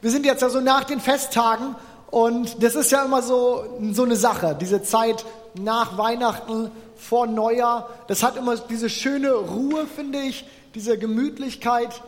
Wir 0.00 0.12
sind 0.12 0.24
jetzt 0.24 0.44
also 0.44 0.60
nach 0.60 0.84
den 0.84 1.00
Festtagen 1.00 1.74
und 2.12 2.62
das 2.62 2.76
ist 2.76 2.92
ja 2.92 3.04
immer 3.04 3.20
so, 3.20 3.64
so 3.90 4.04
eine 4.04 4.14
Sache, 4.14 4.56
diese 4.60 4.80
Zeit 4.80 5.24
nach 5.54 5.98
Weihnachten, 5.98 6.70
vor 6.96 7.26
Neujahr. 7.26 7.90
Das 8.06 8.22
hat 8.22 8.36
immer 8.36 8.56
diese 8.56 8.90
schöne 8.90 9.32
Ruhe, 9.32 9.88
finde 9.88 10.20
ich, 10.20 10.44
diese 10.76 10.98
Gemütlichkeit, 10.98 12.00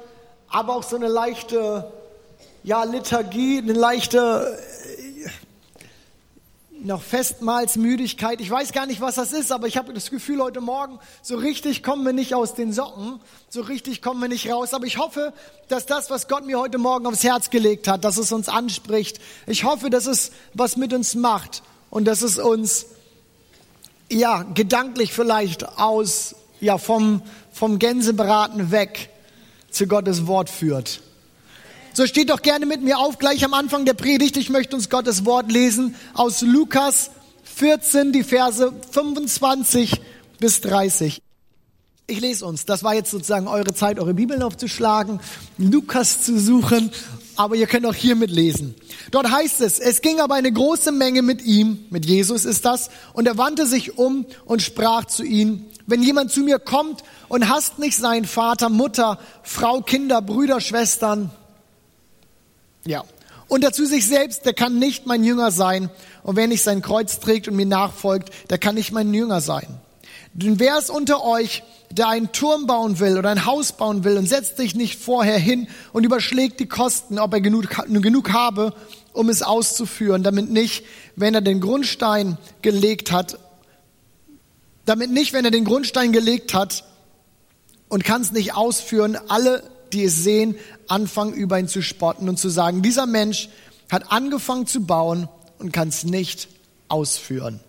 aber 0.48 0.76
auch 0.76 0.84
so 0.84 0.94
eine 0.94 1.08
leichte, 1.08 1.90
ja, 2.62 2.84
Liturgie, 2.84 3.58
eine 3.58 3.72
leichte 3.72 4.56
noch 6.84 7.02
Festmahlsmüdigkeit. 7.02 8.40
Ich 8.40 8.50
weiß 8.50 8.72
gar 8.72 8.86
nicht, 8.86 9.00
was 9.00 9.16
das 9.16 9.32
ist, 9.32 9.52
aber 9.52 9.66
ich 9.66 9.76
habe 9.76 9.92
das 9.92 10.10
Gefühl, 10.10 10.42
heute 10.42 10.60
Morgen, 10.60 10.98
so 11.22 11.36
richtig 11.36 11.82
kommen 11.82 12.04
wir 12.04 12.12
nicht 12.12 12.34
aus 12.34 12.54
den 12.54 12.72
Socken, 12.72 13.20
so 13.48 13.60
richtig 13.62 14.02
kommen 14.02 14.20
wir 14.20 14.28
nicht 14.28 14.50
raus. 14.50 14.74
Aber 14.74 14.86
ich 14.86 14.98
hoffe, 14.98 15.32
dass 15.68 15.86
das, 15.86 16.10
was 16.10 16.28
Gott 16.28 16.46
mir 16.46 16.58
heute 16.58 16.78
Morgen 16.78 17.06
aufs 17.06 17.22
Herz 17.22 17.50
gelegt 17.50 17.88
hat, 17.88 18.04
dass 18.04 18.16
es 18.16 18.32
uns 18.32 18.48
anspricht. 18.48 19.20
Ich 19.46 19.64
hoffe, 19.64 19.90
dass 19.90 20.06
es 20.06 20.32
was 20.54 20.76
mit 20.76 20.92
uns 20.92 21.14
macht 21.14 21.62
und 21.90 22.06
dass 22.06 22.22
es 22.22 22.38
uns, 22.38 22.86
ja, 24.10 24.42
gedanklich 24.42 25.12
vielleicht 25.12 25.78
aus, 25.78 26.34
ja, 26.60 26.78
vom, 26.78 27.22
vom 27.52 27.78
Gänsebraten 27.78 28.70
weg 28.70 29.10
zu 29.70 29.86
Gottes 29.86 30.26
Wort 30.26 30.50
führt. 30.50 31.02
So 31.92 32.06
steht 32.06 32.30
doch 32.30 32.42
gerne 32.42 32.66
mit 32.66 32.82
mir 32.82 32.98
auf, 32.98 33.18
gleich 33.18 33.44
am 33.44 33.52
Anfang 33.52 33.84
der 33.84 33.94
Predigt. 33.94 34.36
Ich 34.36 34.48
möchte 34.48 34.76
uns 34.76 34.90
Gottes 34.90 35.24
Wort 35.24 35.50
lesen 35.50 35.96
aus 36.14 36.40
Lukas 36.40 37.10
14, 37.56 38.12
die 38.12 38.22
Verse 38.22 38.72
25 38.92 40.00
bis 40.38 40.60
30. 40.60 41.20
Ich 42.06 42.20
lese 42.20 42.46
uns. 42.46 42.64
Das 42.64 42.84
war 42.84 42.94
jetzt 42.94 43.10
sozusagen 43.10 43.48
eure 43.48 43.74
Zeit, 43.74 43.98
eure 43.98 44.14
Bibeln 44.14 44.42
aufzuschlagen, 44.42 45.20
Lukas 45.58 46.22
zu 46.22 46.38
suchen, 46.38 46.90
aber 47.36 47.56
ihr 47.56 47.66
könnt 47.66 47.86
auch 47.86 47.94
hier 47.94 48.14
mitlesen. 48.14 48.74
Dort 49.10 49.30
heißt 49.30 49.60
es, 49.60 49.80
es 49.80 50.00
ging 50.00 50.20
aber 50.20 50.34
eine 50.34 50.52
große 50.52 50.92
Menge 50.92 51.22
mit 51.22 51.42
ihm, 51.42 51.86
mit 51.90 52.06
Jesus 52.06 52.44
ist 52.44 52.64
das, 52.64 52.90
und 53.14 53.26
er 53.26 53.36
wandte 53.36 53.66
sich 53.66 53.98
um 53.98 54.26
und 54.44 54.62
sprach 54.62 55.06
zu 55.06 55.24
ihnen, 55.24 55.66
wenn 55.86 56.02
jemand 56.02 56.30
zu 56.30 56.40
mir 56.40 56.60
kommt 56.60 57.02
und 57.28 57.48
hasst 57.48 57.78
nicht 57.78 57.96
seinen 57.96 58.26
Vater, 58.26 58.68
Mutter, 58.68 59.18
Frau, 59.42 59.80
Kinder, 59.80 60.22
Brüder, 60.22 60.60
Schwestern, 60.60 61.30
ja. 62.86 63.04
Und 63.48 63.64
dazu 63.64 63.84
sich 63.84 64.06
selbst, 64.06 64.46
der 64.46 64.54
kann 64.54 64.78
nicht 64.78 65.06
mein 65.06 65.24
Jünger 65.24 65.50
sein. 65.50 65.90
Und 66.22 66.36
wer 66.36 66.46
nicht 66.46 66.62
sein 66.62 66.82
Kreuz 66.82 67.18
trägt 67.18 67.48
und 67.48 67.56
mir 67.56 67.66
nachfolgt, 67.66 68.30
der 68.48 68.58
kann 68.58 68.76
nicht 68.76 68.92
mein 68.92 69.12
Jünger 69.12 69.40
sein. 69.40 69.66
Denn 70.32 70.60
wer 70.60 70.78
ist 70.78 70.90
unter 70.90 71.24
euch, 71.24 71.64
der 71.90 72.08
einen 72.08 72.30
Turm 72.30 72.66
bauen 72.66 73.00
will 73.00 73.18
oder 73.18 73.30
ein 73.30 73.46
Haus 73.46 73.72
bauen 73.72 74.04
will 74.04 74.16
und 74.16 74.28
setzt 74.28 74.56
sich 74.56 74.76
nicht 74.76 75.00
vorher 75.00 75.38
hin 75.38 75.66
und 75.92 76.04
überschlägt 76.04 76.60
die 76.60 76.68
Kosten, 76.68 77.18
ob 77.18 77.34
er 77.34 77.40
genug, 77.40 77.64
genug 77.88 78.32
habe, 78.32 78.72
um 79.12 79.28
es 79.28 79.42
auszuführen, 79.42 80.22
damit 80.22 80.50
nicht, 80.50 80.84
wenn 81.16 81.34
er 81.34 81.40
den 81.40 81.60
Grundstein 81.60 82.38
gelegt 82.62 83.10
hat, 83.10 83.38
damit 84.84 85.10
nicht, 85.10 85.32
wenn 85.32 85.44
er 85.44 85.50
den 85.50 85.64
Grundstein 85.64 86.12
gelegt 86.12 86.54
hat 86.54 86.84
und 87.88 88.04
kann 88.04 88.22
es 88.22 88.30
nicht 88.30 88.54
ausführen, 88.54 89.18
alle 89.28 89.64
die 89.92 90.04
es 90.04 90.22
sehen, 90.22 90.54
anfangen 90.90 91.32
über 91.34 91.58
ihn 91.58 91.68
zu 91.68 91.82
spotten 91.82 92.28
und 92.28 92.38
zu 92.38 92.48
sagen, 92.48 92.82
dieser 92.82 93.06
Mensch 93.06 93.48
hat 93.90 94.12
angefangen 94.12 94.66
zu 94.66 94.84
bauen 94.84 95.28
und 95.58 95.72
kann 95.72 95.88
es 95.88 96.04
nicht 96.04 96.48
ausführen. 96.88 97.60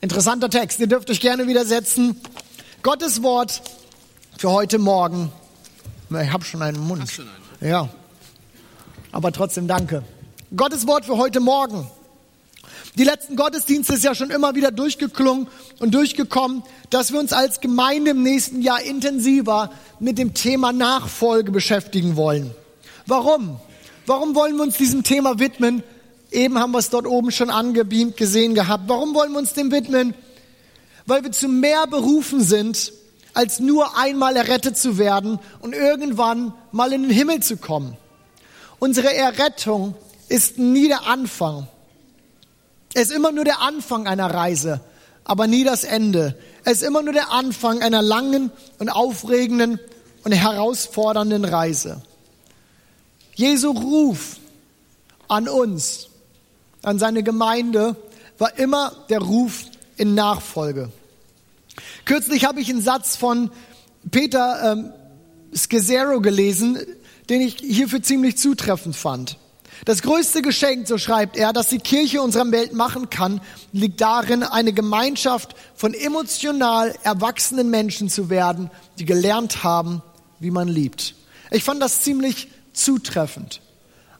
Interessanter 0.00 0.50
Text, 0.50 0.78
ihr 0.80 0.86
dürft 0.86 1.10
euch 1.10 1.20
gerne 1.20 1.46
widersetzen. 1.46 2.20
Gottes 2.82 3.22
Wort 3.22 3.62
für 4.36 4.50
heute 4.50 4.78
Morgen. 4.78 5.32
Ich 6.10 6.32
habe 6.32 6.44
schon 6.44 6.62
einen 6.62 6.78
Mund. 6.78 7.02
Hast 7.02 7.14
schon 7.14 7.28
einen? 7.28 7.70
Ja. 7.70 7.88
Aber 9.12 9.32
trotzdem 9.32 9.66
danke. 9.66 10.02
Gottes 10.54 10.86
Wort 10.86 11.06
für 11.06 11.16
heute 11.16 11.40
Morgen. 11.40 11.90
Die 12.96 13.04
letzten 13.04 13.36
Gottesdienste 13.36 13.92
ist 13.92 14.04
ja 14.04 14.14
schon 14.14 14.30
immer 14.30 14.54
wieder 14.54 14.70
durchgeklungen 14.70 15.48
und 15.80 15.94
durchgekommen, 15.94 16.62
dass 16.88 17.12
wir 17.12 17.20
uns 17.20 17.34
als 17.34 17.60
Gemeinde 17.60 18.12
im 18.12 18.22
nächsten 18.22 18.62
Jahr 18.62 18.80
intensiver 18.80 19.70
mit 20.00 20.16
dem 20.16 20.32
Thema 20.32 20.72
Nachfolge 20.72 21.52
beschäftigen 21.52 22.16
wollen. 22.16 22.52
Warum? 23.04 23.60
Warum 24.06 24.34
wollen 24.34 24.56
wir 24.56 24.62
uns 24.62 24.78
diesem 24.78 25.02
Thema 25.02 25.38
widmen? 25.38 25.82
Eben 26.30 26.58
haben 26.58 26.72
wir 26.72 26.78
es 26.78 26.88
dort 26.88 27.06
oben 27.06 27.30
schon 27.32 27.50
angebeamt 27.50 28.16
gesehen 28.16 28.54
gehabt. 28.54 28.84
Warum 28.86 29.14
wollen 29.14 29.32
wir 29.32 29.40
uns 29.40 29.52
dem 29.52 29.70
widmen? 29.70 30.14
Weil 31.04 31.22
wir 31.22 31.32
zu 31.32 31.48
mehr 31.48 31.86
berufen 31.86 32.42
sind, 32.42 32.94
als 33.34 33.60
nur 33.60 33.98
einmal 33.98 34.36
errettet 34.36 34.78
zu 34.78 34.96
werden 34.96 35.38
und 35.60 35.74
irgendwann 35.74 36.54
mal 36.72 36.94
in 36.94 37.02
den 37.02 37.10
Himmel 37.10 37.40
zu 37.40 37.58
kommen. 37.58 37.98
Unsere 38.78 39.14
Errettung 39.14 39.94
ist 40.30 40.56
nie 40.56 40.88
der 40.88 41.06
Anfang. 41.06 41.68
Es 42.96 43.10
ist 43.10 43.12
immer 43.12 43.30
nur 43.30 43.44
der 43.44 43.60
Anfang 43.60 44.06
einer 44.06 44.32
Reise, 44.32 44.80
aber 45.22 45.46
nie 45.46 45.64
das 45.64 45.84
Ende. 45.84 46.34
Es 46.64 46.80
ist 46.80 46.82
immer 46.82 47.02
nur 47.02 47.12
der 47.12 47.30
Anfang 47.30 47.82
einer 47.82 48.00
langen 48.00 48.50
und 48.78 48.88
aufregenden 48.88 49.78
und 50.24 50.32
herausfordernden 50.32 51.44
Reise. 51.44 52.00
Jesu 53.34 53.70
Ruf 53.70 54.38
an 55.28 55.46
uns, 55.46 56.08
an 56.82 56.98
seine 56.98 57.22
Gemeinde, 57.22 57.96
war 58.38 58.58
immer 58.58 58.92
der 59.10 59.18
Ruf 59.18 59.64
in 59.98 60.14
Nachfolge. 60.14 60.90
Kürzlich 62.06 62.46
habe 62.46 62.62
ich 62.62 62.70
einen 62.70 62.80
Satz 62.80 63.14
von 63.14 63.50
Peter 64.10 64.72
ähm, 64.72 64.90
Scazzaro 65.54 66.22
gelesen, 66.22 66.78
den 67.28 67.42
ich 67.42 67.56
hierfür 67.58 68.02
ziemlich 68.02 68.38
zutreffend 68.38 68.96
fand. 68.96 69.36
Das 69.84 70.02
größte 70.02 70.42
Geschenk, 70.42 70.88
so 70.88 70.98
schreibt 70.98 71.36
er, 71.36 71.52
das 71.52 71.68
die 71.68 71.78
Kirche 71.78 72.22
unserer 72.22 72.50
Welt 72.50 72.72
machen 72.72 73.10
kann, 73.10 73.40
liegt 73.72 74.00
darin, 74.00 74.42
eine 74.42 74.72
Gemeinschaft 74.72 75.54
von 75.74 75.94
emotional 75.94 76.94
erwachsenen 77.02 77.70
Menschen 77.70 78.08
zu 78.08 78.30
werden, 78.30 78.70
die 78.98 79.04
gelernt 79.04 79.62
haben, 79.62 80.02
wie 80.40 80.50
man 80.50 80.68
liebt. 80.68 81.14
Ich 81.50 81.62
fand 81.62 81.82
das 81.82 82.02
ziemlich 82.02 82.48
zutreffend. 82.72 83.60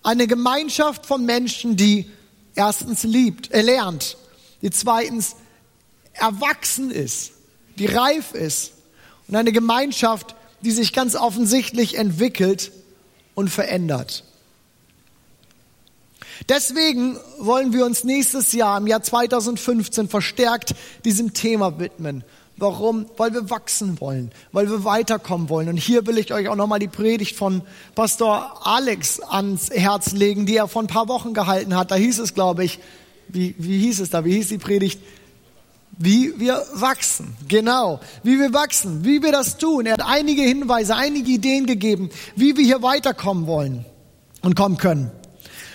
Eine 0.03 0.27
Gemeinschaft 0.27 1.07
von 1.07 1.25
Menschen, 1.25 1.77
die 1.77 2.11
erstens 2.55 3.03
liebt, 3.03 3.51
er 3.51 3.63
lernt, 3.63 4.17
die 4.63 4.71
zweitens 4.71 5.37
erwachsen 6.13 6.91
ist, 6.91 7.33
die 7.79 7.87
reif 7.87 8.33
ist 8.33 8.73
und 9.27 9.35
eine 9.35 9.53
Gemeinschaft, 9.53 10.37
die 10.63 10.71
sich 10.71 10.93
ganz 10.93 11.15
offensichtlich 11.15 11.97
entwickelt 11.97 12.73
und 13.35 13.49
verändert. 13.49 14.25
Deswegen 16.49 17.19
wollen 17.39 17.73
wir 17.73 17.85
uns 17.85 18.05
nächstes 18.05 18.53
Jahr, 18.53 18.79
im 18.79 18.87
Jahr 18.87 19.03
2015, 19.03 20.09
verstärkt 20.09 20.75
diesem 21.05 21.35
Thema 21.35 21.79
widmen. 21.79 22.25
Warum? 22.59 23.07
Weil 23.19 23.35
wir 23.35 23.51
wachsen 23.51 24.01
wollen, 24.01 24.31
weil 24.51 24.71
wir 24.71 24.83
weiterkommen 24.85 25.51
wollen. 25.51 25.69
Und 25.69 25.77
hier 25.77 26.07
will 26.07 26.17
ich 26.17 26.33
euch 26.33 26.49
auch 26.49 26.57
nochmal 26.57 26.79
die 26.79 26.89
Predigt 26.89 27.37
von 27.37 27.61
Pastor 27.95 28.67
Alex 28.67 29.21
ans 29.21 29.69
Herz 29.71 30.13
legen, 30.13 30.47
die 30.47 30.57
er 30.57 30.67
vor 30.67 30.83
ein 30.83 30.87
paar 30.87 31.09
Wochen 31.09 31.35
gehalten 31.35 31.77
hat. 31.77 31.91
Da 31.91 31.97
hieß 31.97 32.19
es, 32.19 32.33
glaube 32.33 32.65
ich, 32.65 32.79
wie, 33.29 33.55
wie 33.59 33.79
hieß 33.81 34.01
es 34.01 34.11
da? 34.11 34.25
Wie 34.25 34.33
hieß 34.33 34.49
die 34.49 34.59
Predigt? 34.59 35.01
Wie 35.99 36.39
wir 36.39 36.63
wachsen. 36.73 37.37
Genau. 37.47 38.01
Wie 38.23 38.39
wir 38.39 38.55
wachsen. 38.55 39.05
Wie 39.05 39.23
wir 39.23 39.33
das 39.33 39.59
tun. 39.59 39.85
Er 39.85 39.95
hat 39.95 40.07
einige 40.07 40.43
Hinweise, 40.43 40.97
einige 40.97 41.31
Ideen 41.31 41.67
gegeben, 41.67 42.09
wie 42.37 42.57
wir 42.57 42.65
hier 42.65 42.83
weiterkommen 42.83 43.47
wollen 43.47 43.85
und 44.41 44.55
kommen 44.55 44.79
können. 44.79 45.11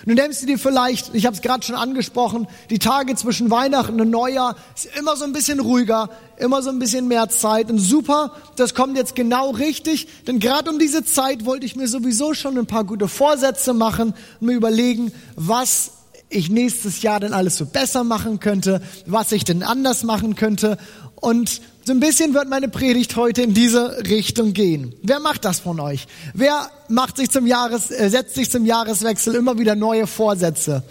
Nun 0.05 0.15
denkst 0.15 0.39
du 0.41 0.45
dir 0.45 0.57
vielleicht, 0.57 1.13
ich 1.13 1.25
habe 1.25 1.35
es 1.35 1.41
gerade 1.41 1.63
schon 1.65 1.75
angesprochen, 1.75 2.47
die 2.69 2.79
Tage 2.79 3.15
zwischen 3.15 3.51
Weihnachten 3.51 4.01
und 4.01 4.09
Neujahr 4.09 4.55
ist 4.75 4.87
immer 4.97 5.15
so 5.15 5.25
ein 5.25 5.33
bisschen 5.33 5.59
ruhiger, 5.59 6.09
immer 6.37 6.61
so 6.61 6.69
ein 6.69 6.79
bisschen 6.79 7.07
mehr 7.07 7.29
Zeit. 7.29 7.69
Und 7.69 7.77
super, 7.77 8.33
das 8.55 8.73
kommt 8.73 8.97
jetzt 8.97 9.15
genau 9.15 9.51
richtig, 9.51 10.07
denn 10.27 10.39
gerade 10.39 10.71
um 10.71 10.79
diese 10.79 11.05
Zeit 11.05 11.45
wollte 11.45 11.65
ich 11.65 11.75
mir 11.75 11.87
sowieso 11.87 12.33
schon 12.33 12.57
ein 12.57 12.65
paar 12.65 12.83
gute 12.83 13.07
Vorsätze 13.07 13.73
machen 13.73 14.13
und 14.39 14.47
mir 14.47 14.53
überlegen, 14.53 15.11
was 15.35 15.91
ich 16.31 16.49
nächstes 16.49 17.01
Jahr 17.01 17.19
denn 17.19 17.33
alles 17.33 17.57
so 17.57 17.65
besser 17.65 18.03
machen 18.03 18.39
könnte, 18.39 18.81
was 19.05 19.31
ich 19.31 19.43
denn 19.43 19.63
anders 19.63 20.03
machen 20.03 20.35
könnte. 20.35 20.77
Und 21.21 21.61
so 21.85 21.93
ein 21.93 21.99
bisschen 21.99 22.33
wird 22.33 22.49
meine 22.49 22.67
Predigt 22.67 23.15
heute 23.15 23.43
in 23.43 23.53
diese 23.53 24.03
Richtung 24.09 24.53
gehen. 24.53 24.93
Wer 25.03 25.19
macht 25.19 25.45
das 25.45 25.59
von 25.59 25.79
euch? 25.79 26.07
Wer 26.33 26.69
macht 26.89 27.17
sich 27.17 27.29
zum 27.29 27.47
Jahres, 27.47 27.89
äh, 27.91 28.09
setzt 28.09 28.35
sich 28.35 28.51
zum 28.51 28.65
Jahreswechsel 28.65 29.35
immer 29.35 29.57
wieder 29.57 29.75
neue 29.75 30.07
Vorsätze? 30.07 30.83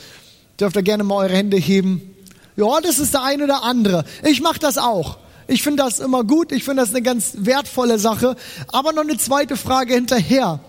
Dürft 0.59 0.77
ihr 0.77 0.83
gerne 0.83 1.05
mal 1.05 1.17
eure 1.17 1.35
Hände 1.35 1.57
heben. 1.57 2.15
Ja, 2.57 2.81
das 2.81 2.99
ist 2.99 3.13
der 3.15 3.23
eine 3.23 3.45
oder 3.45 3.65
andere. 3.65 4.05
Ich 4.23 4.41
mache 4.41 4.59
das 4.59 4.79
auch. 4.79 5.19
Ich 5.49 5.63
finde 5.63 5.83
das 5.83 5.99
immer 5.99 6.23
gut. 6.23 6.53
Ich 6.53 6.63
finde 6.65 6.83
das 6.83 6.91
eine 6.91 7.03
ganz 7.03 7.33
wertvolle 7.39 7.99
Sache. 7.99 8.37
Aber 8.69 8.93
noch 8.93 9.03
eine 9.03 9.17
zweite 9.17 9.57
Frage 9.57 9.95
hinterher. 9.95 10.61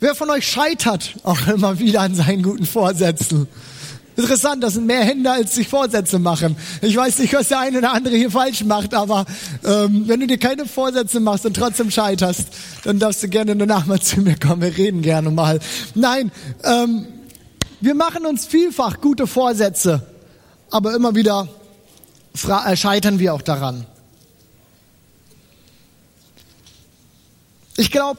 Wer 0.00 0.14
von 0.14 0.28
euch 0.30 0.46
scheitert 0.46 1.14
auch 1.22 1.46
immer 1.46 1.78
wieder 1.78 2.00
an 2.00 2.14
seinen 2.14 2.42
guten 2.42 2.66
Vorsätzen? 2.66 3.48
Interessant, 4.16 4.62
das 4.62 4.74
sind 4.74 4.86
mehr 4.86 5.04
Hände, 5.04 5.30
als 5.30 5.54
sich 5.54 5.68
Vorsätze 5.68 6.18
machen. 6.18 6.56
Ich 6.80 6.96
weiß 6.96 7.18
nicht, 7.18 7.34
was 7.34 7.48
der 7.48 7.60
eine 7.60 7.78
oder 7.78 7.92
andere 7.92 8.16
hier 8.16 8.30
falsch 8.30 8.64
macht, 8.64 8.94
aber 8.94 9.26
ähm, 9.62 10.08
wenn 10.08 10.20
du 10.20 10.26
dir 10.26 10.38
keine 10.38 10.64
Vorsätze 10.64 11.20
machst 11.20 11.44
und 11.44 11.54
trotzdem 11.54 11.90
scheiterst, 11.90 12.48
dann 12.84 12.98
darfst 12.98 13.22
du 13.22 13.28
gerne 13.28 13.54
danach 13.54 13.84
mal 13.84 14.00
zu 14.00 14.20
mir 14.22 14.38
kommen. 14.38 14.62
Wir 14.62 14.76
reden 14.76 15.02
gerne 15.02 15.30
mal. 15.30 15.60
Nein, 15.94 16.32
ähm, 16.64 17.06
wir 17.82 17.94
machen 17.94 18.24
uns 18.24 18.46
vielfach 18.46 19.02
gute 19.02 19.26
Vorsätze, 19.26 20.06
aber 20.70 20.94
immer 20.94 21.14
wieder 21.14 21.48
äh, 22.48 22.74
scheitern 22.74 23.18
wir 23.18 23.34
auch 23.34 23.42
daran. 23.42 23.86
Ich 27.76 27.90
glaube, 27.90 28.18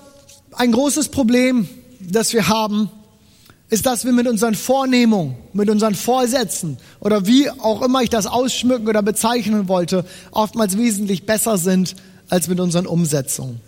ein 0.51 0.71
großes 0.71 1.09
Problem, 1.09 1.67
das 1.99 2.33
wir 2.33 2.47
haben, 2.47 2.91
ist, 3.69 3.85
dass 3.85 4.05
wir 4.05 4.13
mit 4.13 4.27
unseren 4.27 4.55
Vornehmungen, 4.55 5.35
mit 5.53 5.69
unseren 5.69 5.95
Vorsätzen 5.95 6.77
oder 6.99 7.27
wie 7.27 7.49
auch 7.49 7.81
immer 7.81 8.01
ich 8.01 8.09
das 8.09 8.25
ausschmücken 8.25 8.87
oder 8.87 9.01
bezeichnen 9.01 9.67
wollte, 9.67 10.05
oftmals 10.31 10.77
wesentlich 10.77 11.25
besser 11.25 11.57
sind 11.57 11.95
als 12.29 12.47
mit 12.47 12.59
unseren 12.59 12.85
Umsetzungen. 12.85 13.59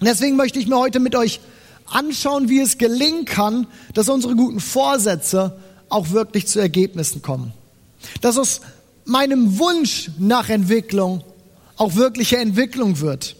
Deswegen 0.00 0.36
möchte 0.36 0.60
ich 0.60 0.68
mir 0.68 0.78
heute 0.78 1.00
mit 1.00 1.16
euch 1.16 1.40
anschauen, 1.86 2.48
wie 2.48 2.60
es 2.60 2.78
gelingen 2.78 3.24
kann, 3.24 3.66
dass 3.94 4.08
unsere 4.08 4.36
guten 4.36 4.60
Vorsätze 4.60 5.58
auch 5.88 6.10
wirklich 6.10 6.46
zu 6.46 6.60
Ergebnissen 6.60 7.20
kommen. 7.20 7.52
Dass 8.20 8.38
aus 8.38 8.60
meinem 9.04 9.58
Wunsch 9.58 10.10
nach 10.18 10.48
Entwicklung 10.48 11.24
auch 11.76 11.96
wirkliche 11.96 12.36
Entwicklung 12.36 13.00
wird. 13.00 13.34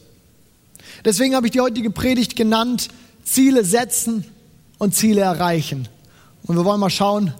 Deswegen 1.05 1.37
habe 1.37 1.47
ich 1.47 1.53
die 1.53 1.61
heutige 1.61 1.91
Predigt 1.91 2.35
genannt, 2.35 2.89
Ziele 3.25 3.65
setzen 3.65 4.25
und 4.79 4.95
Ziele 4.95 5.23
erreichen. 5.23 5.89
Und 6.45 6.57
wir 6.57 6.65
wollen 6.65 6.81
mal 6.81 6.91
schauen, 6.91 7.35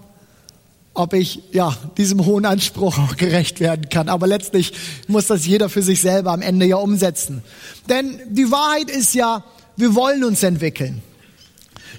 ob 0.93 1.13
ich 1.13 1.41
ja 1.51 1.75
diesem 1.97 2.25
hohen 2.25 2.45
Anspruch 2.45 2.97
auch 2.97 3.15
gerecht 3.15 3.59
werden 3.59 3.89
kann. 3.89 4.09
Aber 4.09 4.27
letztlich 4.27 4.73
muss 5.07 5.27
das 5.27 5.45
jeder 5.45 5.69
für 5.69 5.81
sich 5.81 6.01
selber 6.01 6.31
am 6.31 6.41
Ende 6.41 6.65
ja 6.65 6.75
umsetzen. 6.75 7.41
Denn 7.87 8.19
die 8.29 8.51
Wahrheit 8.51 8.89
ist 8.89 9.15
ja, 9.15 9.43
wir 9.77 9.95
wollen 9.95 10.23
uns 10.23 10.43
entwickeln. 10.43 11.01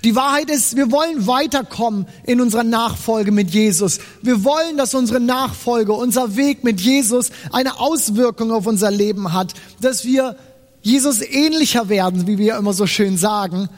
Die 0.04 0.16
Wahrheit 0.16 0.48
ist, 0.50 0.76
wir 0.76 0.90
wollen 0.90 1.26
weiterkommen 1.26 2.06
in 2.24 2.40
unserer 2.40 2.64
Nachfolge 2.64 3.32
mit 3.32 3.50
Jesus. 3.50 3.98
Wir 4.22 4.44
wollen, 4.44 4.76
dass 4.76 4.94
unsere 4.94 5.20
Nachfolge, 5.20 5.92
unser 5.92 6.36
Weg 6.36 6.64
mit 6.64 6.80
Jesus 6.80 7.30
eine 7.52 7.78
Auswirkung 7.80 8.50
auf 8.50 8.66
unser 8.66 8.90
Leben 8.90 9.32
hat, 9.32 9.52
dass 9.80 10.04
wir 10.04 10.36
Jesus 10.82 11.20
ähnlicher 11.20 11.90
werden, 11.90 12.26
wie 12.26 12.38
wir 12.38 12.56
immer 12.56 12.72
so 12.72 12.86
schön 12.86 13.18
sagen, 13.18 13.68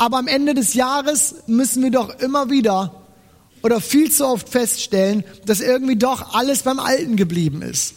aber 0.00 0.16
am 0.16 0.28
Ende 0.28 0.54
des 0.54 0.72
Jahres 0.72 1.34
müssen 1.46 1.82
wir 1.82 1.90
doch 1.90 2.18
immer 2.20 2.48
wieder 2.48 2.94
oder 3.62 3.82
viel 3.82 4.10
zu 4.10 4.26
oft 4.26 4.48
feststellen, 4.48 5.24
dass 5.44 5.60
irgendwie 5.60 5.96
doch 5.96 6.32
alles 6.32 6.62
beim 6.62 6.80
Alten 6.80 7.16
geblieben 7.16 7.60
ist. 7.60 7.96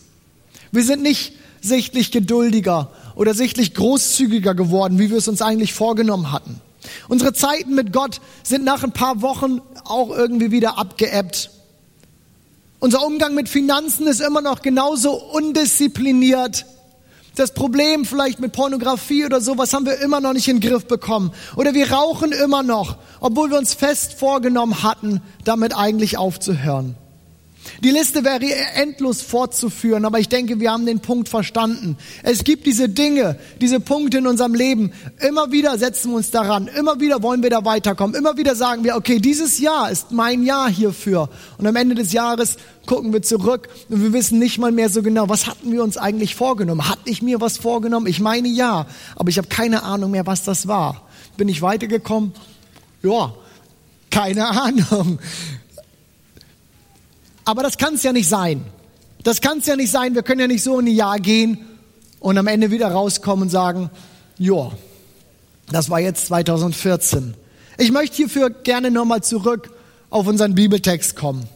Wir 0.74 0.84
sind 0.84 1.02
nicht 1.02 1.32
sichtlich 1.62 2.12
geduldiger 2.12 2.92
oder 3.16 3.34
sichtlich 3.34 3.74
großzügiger 3.74 4.54
geworden, 4.54 5.00
wie 5.00 5.12
wir 5.12 5.18
es 5.18 5.30
uns 5.30 5.42
eigentlich 5.42 5.74
vorgenommen 5.74 6.34
hatten. 6.34 6.60
Unsere 7.08 7.32
Zeiten 7.32 7.74
mit 7.74 7.94
Gott 7.94 8.20
sind 8.44 8.66
nach 8.66 8.84
ein 8.84 8.92
paar 8.92 9.22
Wochen 9.22 9.62
auch 9.86 10.10
irgendwie 10.10 10.52
wieder 10.52 10.78
abgeebbt. 10.78 11.52
Unser 12.80 13.06
Umgang 13.06 13.34
mit 13.34 13.48
Finanzen 13.48 14.08
ist 14.08 14.20
immer 14.20 14.42
noch 14.42 14.62
genauso 14.62 15.14
undiszipliniert 15.14 16.66
das 17.36 17.54
Problem 17.54 18.06
vielleicht 18.06 18.40
mit 18.40 18.52
Pornografie 18.52 19.26
oder 19.26 19.42
sowas 19.42 19.74
haben 19.74 19.86
wir 19.86 20.00
immer 20.00 20.22
noch 20.22 20.34
nicht 20.34 20.48
in 20.48 20.60
den 20.60 20.70
Griff 20.70 20.86
bekommen. 20.86 21.32
Oder 21.56 21.74
wir 21.74 21.92
rauchen 21.92 22.32
immer 22.32 22.64
noch, 22.64 22.98
obwohl 23.20 23.50
wir 23.50 23.58
uns 23.58 23.74
fest 23.74 24.14
vorgenommen 24.14 24.84
hatten, 24.84 25.22
damit 25.44 25.76
eigentlich 25.76 26.18
aufzuhören. 26.18 26.96
Die 27.84 27.92
Liste 27.92 28.24
wäre 28.24 28.42
endlos 28.76 29.22
fortzuführen, 29.22 30.06
aber 30.06 30.20
ich 30.20 30.30
denke, 30.30 30.60
wir 30.60 30.72
haben 30.72 30.86
den 30.86 31.00
Punkt 31.00 31.30
verstanden. 31.30 31.98
Es 32.24 32.44
gibt 32.44 32.66
diese 32.66 32.90
Dinge, 32.90 33.38
diese 33.62 33.80
Punkte 33.80 34.20
in 34.20 34.28
unserem 34.28 34.54
Leben. 34.54 34.92
Immer 35.20 35.52
wieder 35.52 35.78
setzen 35.78 36.12
wir 36.12 36.18
uns 36.18 36.32
daran. 36.32 36.68
Immer 36.68 37.00
wieder 37.00 37.22
wollen 37.24 37.44
wir 37.44 37.50
da 37.50 37.66
weiterkommen. 37.66 38.16
Immer 38.16 38.38
wieder 38.38 38.56
sagen 38.56 38.84
wir, 38.84 38.96
okay, 38.96 39.20
dieses 39.20 39.60
Jahr 39.60 39.90
ist 39.92 40.12
mein 40.12 40.44
Jahr 40.44 40.70
hierfür. 40.70 41.30
Und 41.58 41.68
am 41.68 41.76
Ende 41.76 41.96
des 41.96 42.14
Jahres 42.14 42.58
gucken 42.86 43.14
wir 43.14 43.22
zurück 43.22 43.70
und 43.90 44.02
wir 44.02 44.14
wissen 44.14 44.40
nicht 44.40 44.58
mal 44.58 44.72
mehr 44.72 44.90
so 44.90 45.02
genau, 45.02 45.30
was 45.30 45.48
hatten 45.48 45.72
wir 45.72 45.84
uns 45.84 45.98
eigentlich 45.98 46.36
vorgenommen? 46.36 46.90
Hatte 46.90 47.10
ich 47.10 47.22
mir 47.22 47.42
was 47.42 47.58
vorgenommen? 47.58 48.08
Ich 48.08 48.20
meine 48.20 48.48
ja, 48.48 48.88
aber 49.16 49.30
ich 49.30 49.38
habe 49.38 49.48
keine 49.48 49.84
Ahnung 49.84 50.12
mehr, 50.12 50.26
was 50.26 50.44
das 50.44 50.68
war. 50.68 51.08
Bin 51.38 51.48
ich 51.48 51.62
weitergekommen? 51.62 52.34
Ja, 53.02 53.34
keine 54.10 54.48
Ahnung. 54.62 55.20
Aber 57.46 57.64
das 57.64 57.78
kann 57.78 57.96
es 57.96 58.04
ja 58.04 58.14
nicht 58.14 58.30
sein. 58.30 58.64
Das 59.24 59.42
kann 59.42 59.60
es 59.60 59.66
ja 59.66 59.76
nicht 59.76 59.92
sein. 59.92 60.16
Wir 60.16 60.24
können 60.24 60.42
ja 60.42 60.48
nicht 60.48 60.64
so 60.64 60.80
in 60.80 60.88
ein 60.88 60.96
Jahr 60.96 61.20
gehen 61.20 61.58
und 62.20 62.38
am 62.38 62.48
Ende 62.48 62.72
wieder 62.72 62.88
rauskommen 62.88 63.44
und 63.44 63.50
sagen, 63.50 63.90
ja, 64.38 64.72
das 65.72 65.90
war 65.90 66.00
jetzt 66.00 66.28
2014. 66.28 67.34
Ich 67.78 67.92
möchte 67.92 68.18
hierfür 68.18 68.50
gerne 68.50 68.92
nochmal 68.92 69.24
zurück 69.24 69.72
auf 70.10 70.28
unseren 70.28 70.56
Bibeltext 70.56 71.16
kommen. 71.16 71.48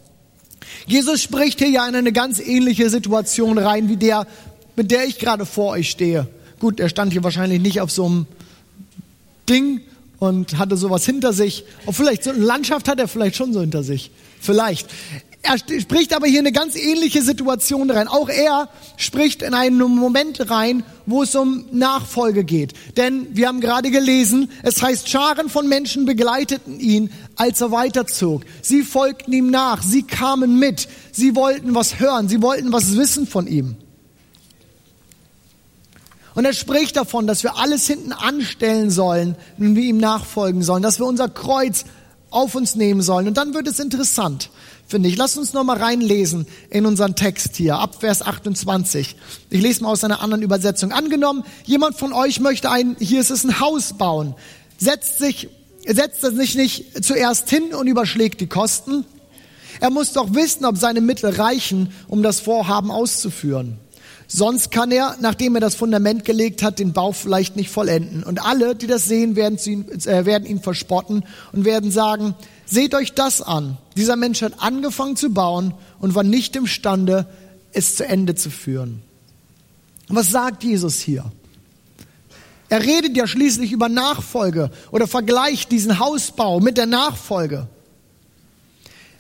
Jesus 0.86 1.22
spricht 1.22 1.60
hier 1.60 1.70
ja 1.70 1.88
in 1.88 1.96
eine 1.96 2.12
ganz 2.12 2.40
ähnliche 2.40 2.90
Situation 2.90 3.58
rein, 3.58 3.90
wie 3.90 3.98
der, 3.98 4.28
mit 4.76 4.92
der 4.92 5.06
ich 5.06 5.20
gerade 5.20 5.46
vor 5.46 5.72
euch 5.72 5.90
stehe. 5.90 6.28
Gut, 6.60 6.80
er 6.80 6.90
stand 6.90 7.14
hier 7.14 7.24
wahrscheinlich 7.24 7.62
nicht 7.62 7.82
auf 7.82 7.92
so 7.92 8.06
einem 8.06 8.26
Ding 9.50 9.82
und 10.20 10.58
hatte 10.58 10.78
sowas 10.78 11.06
hinter 11.06 11.34
sich. 11.34 11.66
Und 11.86 11.94
vielleicht 11.94 12.24
so 12.24 12.32
eine 12.32 12.40
Landschaft 12.40 12.88
hat 12.88 13.00
er 13.00 13.08
vielleicht 13.08 13.36
schon 13.36 13.54
so 13.54 13.62
hinter 13.62 13.84
sich. 13.84 14.12
Vielleicht. 14.40 14.88
Er 15.48 15.58
spricht 15.58 16.14
aber 16.14 16.28
hier 16.28 16.40
eine 16.40 16.52
ganz 16.52 16.76
ähnliche 16.76 17.22
Situation 17.22 17.90
rein. 17.90 18.10
Auch 18.10 18.28
er 18.28 18.68
spricht 18.98 19.42
in 19.42 19.54
einen 19.54 19.78
Moment 19.78 20.50
rein, 20.50 20.84
wo 21.06 21.24
es 21.24 21.36
um 21.36 21.66
Nachfolge 21.72 22.44
geht. 22.44 22.74
Denn 22.98 23.28
wir 23.32 23.48
haben 23.48 23.62
gerade 23.62 23.90
gelesen, 23.90 24.52
es 24.64 24.82
heißt, 24.82 25.08
Scharen 25.08 25.48
von 25.48 25.70
Menschen 25.70 26.06
begleiteten 26.06 26.82
ihn, 26.82 27.12
als 27.38 27.62
er 27.62 27.72
weiterzog. 27.72 28.44
Sie 28.62 28.84
folgten 28.84 29.32
ihm 29.32 29.50
nach, 29.50 29.82
sie 29.84 30.04
kamen 30.04 30.60
mit, 30.60 30.90
sie 31.14 31.34
wollten 31.34 31.74
was 31.74 31.98
hören, 31.98 32.28
sie 32.28 32.42
wollten 32.42 32.74
was 32.74 32.98
wissen 32.98 33.26
von 33.26 33.48
ihm. 33.48 33.78
Und 36.36 36.44
er 36.44 36.54
spricht 36.54 36.98
davon, 36.98 37.26
dass 37.26 37.44
wir 37.44 37.58
alles 37.58 37.88
hinten 37.88 38.12
anstellen 38.12 38.92
sollen, 38.92 39.38
wenn 39.58 39.78
wir 39.78 39.84
ihm 39.84 39.98
nachfolgen 39.98 40.62
sollen, 40.62 40.84
dass 40.84 41.00
wir 41.00 41.06
unser 41.06 41.30
Kreuz 41.30 41.86
auf 42.30 42.56
uns 42.56 42.76
nehmen 42.76 43.02
sollen. 43.02 43.28
Und 43.28 43.38
dann 43.38 43.54
wird 43.54 43.68
es 43.68 43.80
interessant 43.80 44.50
finde 44.88 45.10
ich. 45.10 45.18
Lass 45.18 45.38
uns 45.38 45.54
noch 45.54 45.64
mal 45.64 45.78
reinlesen 45.78 46.48
in 46.70 46.86
unseren 46.86 47.16
Text 47.16 47.56
hier, 47.56 47.78
ab 47.78 47.98
Vers 48.00 48.22
28. 48.22 49.16
Ich 49.50 49.62
lese 49.62 49.84
mal 49.84 49.90
aus 49.90 50.04
einer 50.04 50.22
anderen 50.22 50.42
Übersetzung. 50.42 50.92
Angenommen, 50.92 51.44
jemand 51.66 51.98
von 51.98 52.14
euch 52.14 52.40
möchte 52.40 52.72
ein, 52.72 52.96
hier 53.00 53.20
ist 53.20 53.30
es 53.30 53.44
ein 53.44 53.60
Haus 53.60 53.94
bauen, 53.98 54.34
setzt 54.78 55.20
sich, 55.20 55.50
setzt 55.86 56.24
es 56.24 56.36
sich 56.36 56.56
nicht 56.56 57.04
zuerst 57.06 57.50
hin 57.50 57.74
und 57.74 57.88
überschlägt 57.88 58.42
die 58.42 58.48
Kosten. 58.48 59.06
Er 59.80 59.90
muss 59.92 60.14
doch 60.14 60.34
wissen, 60.34 60.66
ob 60.66 60.78
seine 60.78 61.02
Mittel 61.02 61.30
reichen, 61.30 61.94
um 62.08 62.24
das 62.24 62.40
Vorhaben 62.40 62.90
auszuführen. 62.90 63.78
Sonst 64.28 64.72
kann 64.72 64.92
er, 64.92 65.16
nachdem 65.22 65.56
er 65.56 65.62
das 65.62 65.76
Fundament 65.76 66.26
gelegt 66.26 66.62
hat, 66.62 66.80
den 66.80 66.92
Bau 66.92 67.14
vielleicht 67.14 67.56
nicht 67.56 67.70
vollenden. 67.70 68.24
Und 68.24 68.44
alle, 68.44 68.76
die 68.76 68.88
das 68.88 69.06
sehen, 69.06 69.38
werden, 69.38 69.58
ihn, 69.66 69.90
äh, 70.06 70.26
werden 70.26 70.46
ihn 70.46 70.62
verspotten 70.62 71.24
und 71.54 71.64
werden 71.64 71.92
sagen, 71.92 72.36
seht 72.66 72.94
euch 72.94 73.14
das 73.14 73.42
an. 73.42 73.78
Dieser 73.96 74.18
Mensch 74.18 74.42
hat 74.42 74.54
angefangen 74.58 75.16
zu 75.16 75.30
bauen 75.30 75.74
und 76.00 76.14
war 76.14 76.24
nicht 76.24 76.58
imstande, 76.58 77.26
es 77.72 77.96
zu 77.96 78.06
Ende 78.06 78.36
zu 78.36 78.50
führen. 78.50 79.02
Was 80.10 80.30
sagt 80.32 80.64
Jesus 80.64 81.00
hier? 81.00 81.32
Er 82.70 82.84
redet 82.84 83.16
ja 83.16 83.28
schließlich 83.28 83.72
über 83.72 83.88
Nachfolge 83.88 84.72
oder 84.92 85.08
vergleicht 85.08 85.72
diesen 85.72 86.00
Hausbau 86.00 86.60
mit 86.60 86.78
der 86.78 86.86
Nachfolge. 86.86 87.68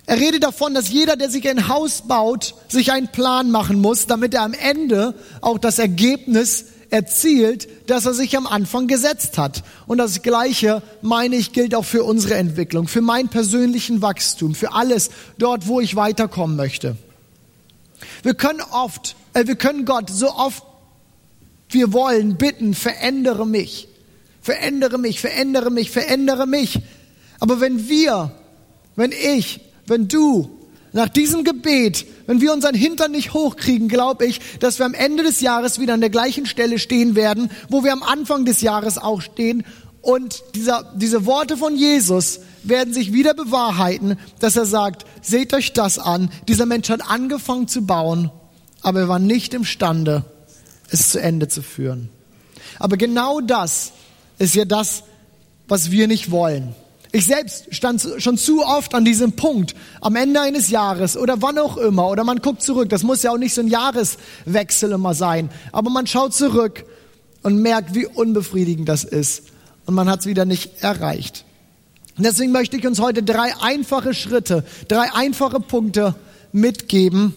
Er 0.07 0.17
redet 0.17 0.43
davon, 0.43 0.73
dass 0.73 0.89
jeder, 0.89 1.15
der 1.17 1.29
sich 1.29 1.47
ein 1.47 1.67
Haus 1.67 2.03
baut, 2.07 2.55
sich 2.69 2.91
einen 2.91 3.09
Plan 3.09 3.51
machen 3.51 3.79
muss, 3.79 4.07
damit 4.07 4.33
er 4.33 4.41
am 4.41 4.53
Ende 4.53 5.13
auch 5.41 5.59
das 5.59 5.77
Ergebnis 5.77 6.65
erzielt, 6.89 7.67
das 7.87 8.05
er 8.05 8.13
sich 8.13 8.35
am 8.37 8.47
Anfang 8.47 8.87
gesetzt 8.87 9.37
hat. 9.37 9.63
Und 9.85 9.97
das 9.97 10.21
Gleiche, 10.21 10.81
meine 11.01 11.35
ich, 11.35 11.51
gilt 11.51 11.75
auch 11.75 11.83
für 11.83 12.05
unsere 12.05 12.35
Entwicklung, 12.35 12.87
für 12.87 13.01
meinen 13.01 13.27
persönlichen 13.27 14.01
Wachstum, 14.01 14.55
für 14.55 14.71
alles 14.71 15.09
dort, 15.37 15.67
wo 15.67 15.81
ich 15.81 15.97
weiterkommen 15.97 16.55
möchte. 16.55 16.95
Wir 18.23 18.33
können 18.33 18.61
oft, 18.71 19.17
äh, 19.33 19.45
wir 19.45 19.57
können 19.57 19.85
Gott 19.85 20.09
so 20.09 20.33
oft 20.33 20.63
wir 21.69 21.91
wollen 21.91 22.37
bitten, 22.37 22.73
verändere 22.73 23.45
mich, 23.45 23.87
verändere 24.41 24.97
mich, 24.97 25.19
verändere 25.19 25.69
mich, 25.69 25.91
verändere 25.91 26.47
mich. 26.47 26.79
Aber 27.39 27.59
wenn 27.59 27.89
wir, 27.89 28.31
wenn 28.95 29.11
ich 29.11 29.59
wenn 29.87 30.07
du 30.07 30.49
nach 30.93 31.09
diesem 31.09 31.43
Gebet, 31.43 32.05
wenn 32.27 32.41
wir 32.41 32.53
unseren 32.53 32.75
Hintern 32.75 33.11
nicht 33.11 33.33
hochkriegen, 33.33 33.87
glaube 33.87 34.25
ich, 34.25 34.39
dass 34.59 34.79
wir 34.79 34.85
am 34.85 34.93
Ende 34.93 35.23
des 35.23 35.41
Jahres 35.41 35.79
wieder 35.79 35.93
an 35.93 36.01
der 36.01 36.09
gleichen 36.09 36.45
Stelle 36.45 36.79
stehen 36.79 37.15
werden, 37.15 37.49
wo 37.69 37.83
wir 37.83 37.93
am 37.93 38.03
Anfang 38.03 38.45
des 38.45 38.61
Jahres 38.61 38.97
auch 38.97 39.21
stehen. 39.21 39.63
Und 40.01 40.43
dieser, 40.55 40.93
diese 40.95 41.25
Worte 41.25 41.57
von 41.57 41.75
Jesus 41.75 42.39
werden 42.63 42.93
sich 42.93 43.13
wieder 43.13 43.33
bewahrheiten, 43.33 44.17
dass 44.39 44.55
er 44.55 44.65
sagt, 44.65 45.05
seht 45.21 45.53
euch 45.53 45.73
das 45.73 45.99
an, 45.99 46.29
dieser 46.47 46.65
Mensch 46.65 46.89
hat 46.89 47.09
angefangen 47.09 47.67
zu 47.67 47.85
bauen, 47.85 48.31
aber 48.81 49.01
er 49.01 49.09
war 49.09 49.19
nicht 49.19 49.53
imstande, 49.53 50.23
es 50.89 51.09
zu 51.09 51.21
Ende 51.21 51.47
zu 51.47 51.61
führen. 51.61 52.09
Aber 52.79 52.97
genau 52.97 53.41
das 53.41 53.91
ist 54.39 54.55
ja 54.55 54.65
das, 54.65 55.03
was 55.67 55.91
wir 55.91 56.07
nicht 56.07 56.31
wollen. 56.31 56.75
Ich 57.11 57.25
selbst 57.25 57.73
stand 57.73 58.05
schon 58.17 58.37
zu 58.37 58.65
oft 58.65 58.93
an 58.93 59.05
diesem 59.05 59.33
Punkt, 59.33 59.75
am 60.01 60.15
Ende 60.15 60.41
eines 60.41 60.69
Jahres 60.69 61.15
oder 61.15 61.41
wann 61.41 61.57
auch 61.57 61.77
immer, 61.77 62.09
oder 62.09 62.23
man 62.23 62.41
guckt 62.41 62.61
zurück, 62.61 62.89
das 62.89 63.03
muss 63.03 63.23
ja 63.23 63.31
auch 63.31 63.37
nicht 63.37 63.53
so 63.53 63.61
ein 63.61 63.67
Jahreswechsel 63.67 64.91
immer 64.91 65.13
sein, 65.13 65.49
aber 65.71 65.89
man 65.89 66.05
schaut 66.05 66.33
zurück 66.33 66.85
und 67.43 67.61
merkt, 67.61 67.95
wie 67.95 68.05
unbefriedigend 68.05 68.89
das 68.89 69.03
ist. 69.03 69.43
Und 69.85 69.93
man 69.93 70.09
hat 70.09 70.19
es 70.19 70.25
wieder 70.25 70.43
nicht 70.43 70.83
erreicht. 70.83 71.45
Und 72.17 72.25
deswegen 72.25 72.51
möchte 72.51 72.75
ich 72.75 72.85
uns 72.85 72.99
heute 72.99 73.23
drei 73.23 73.53
einfache 73.61 74.13
Schritte, 74.13 74.65
drei 74.89 75.13
einfache 75.13 75.61
Punkte 75.61 76.15
mitgeben 76.51 77.33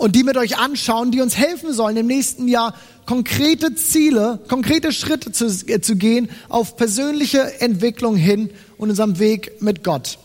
und 0.00 0.16
die 0.16 0.24
mit 0.24 0.38
euch 0.38 0.56
anschauen, 0.56 1.10
die 1.10 1.20
uns 1.20 1.36
helfen 1.36 1.74
sollen, 1.74 1.98
im 1.98 2.06
nächsten 2.06 2.48
Jahr 2.48 2.74
konkrete 3.04 3.74
Ziele, 3.74 4.38
konkrete 4.48 4.92
Schritte 4.92 5.30
zu, 5.30 5.44
äh, 5.66 5.82
zu 5.82 5.94
gehen 5.94 6.30
auf 6.48 6.78
persönliche 6.78 7.60
Entwicklung 7.60 8.16
hin 8.16 8.48
und 8.78 8.88
unserem 8.88 9.18
Weg 9.18 9.60
mit 9.60 9.84
Gott. 9.84 10.16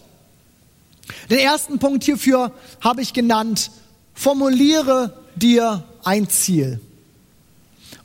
Den 1.29 1.39
ersten 1.39 1.77
Punkt 1.79 2.05
hierfür 2.05 2.53
habe 2.79 3.01
ich 3.01 3.11
genannt, 3.11 3.69
formuliere 4.13 5.21
dir 5.35 5.83
ein 6.05 6.29
Ziel. 6.29 6.79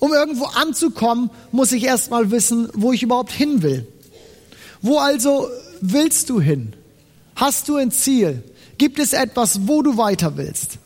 Um 0.01 0.13
irgendwo 0.13 0.47
anzukommen, 0.47 1.31
muss 1.53 1.71
ich 1.71 1.85
erstmal 1.85 2.33
wissen, 2.33 2.69
wo 2.75 2.93
ich 2.93 3.05
überhaupt 3.05 3.31
hin 3.31 3.63
will. 3.63 3.87
Wo 4.83 4.99
also 4.99 5.49
willst 5.81 6.31
du 6.31 6.41
hin? 6.41 6.73
Hast 7.37 7.69
du 7.69 7.77
ein 7.77 7.93
Ziel? 7.93 8.43
Gibt 8.77 8.99
es 8.99 9.13
etwas, 9.13 9.69
wo 9.69 9.83
du 9.83 9.97
weiter 9.97 10.37
willst? 10.37 10.81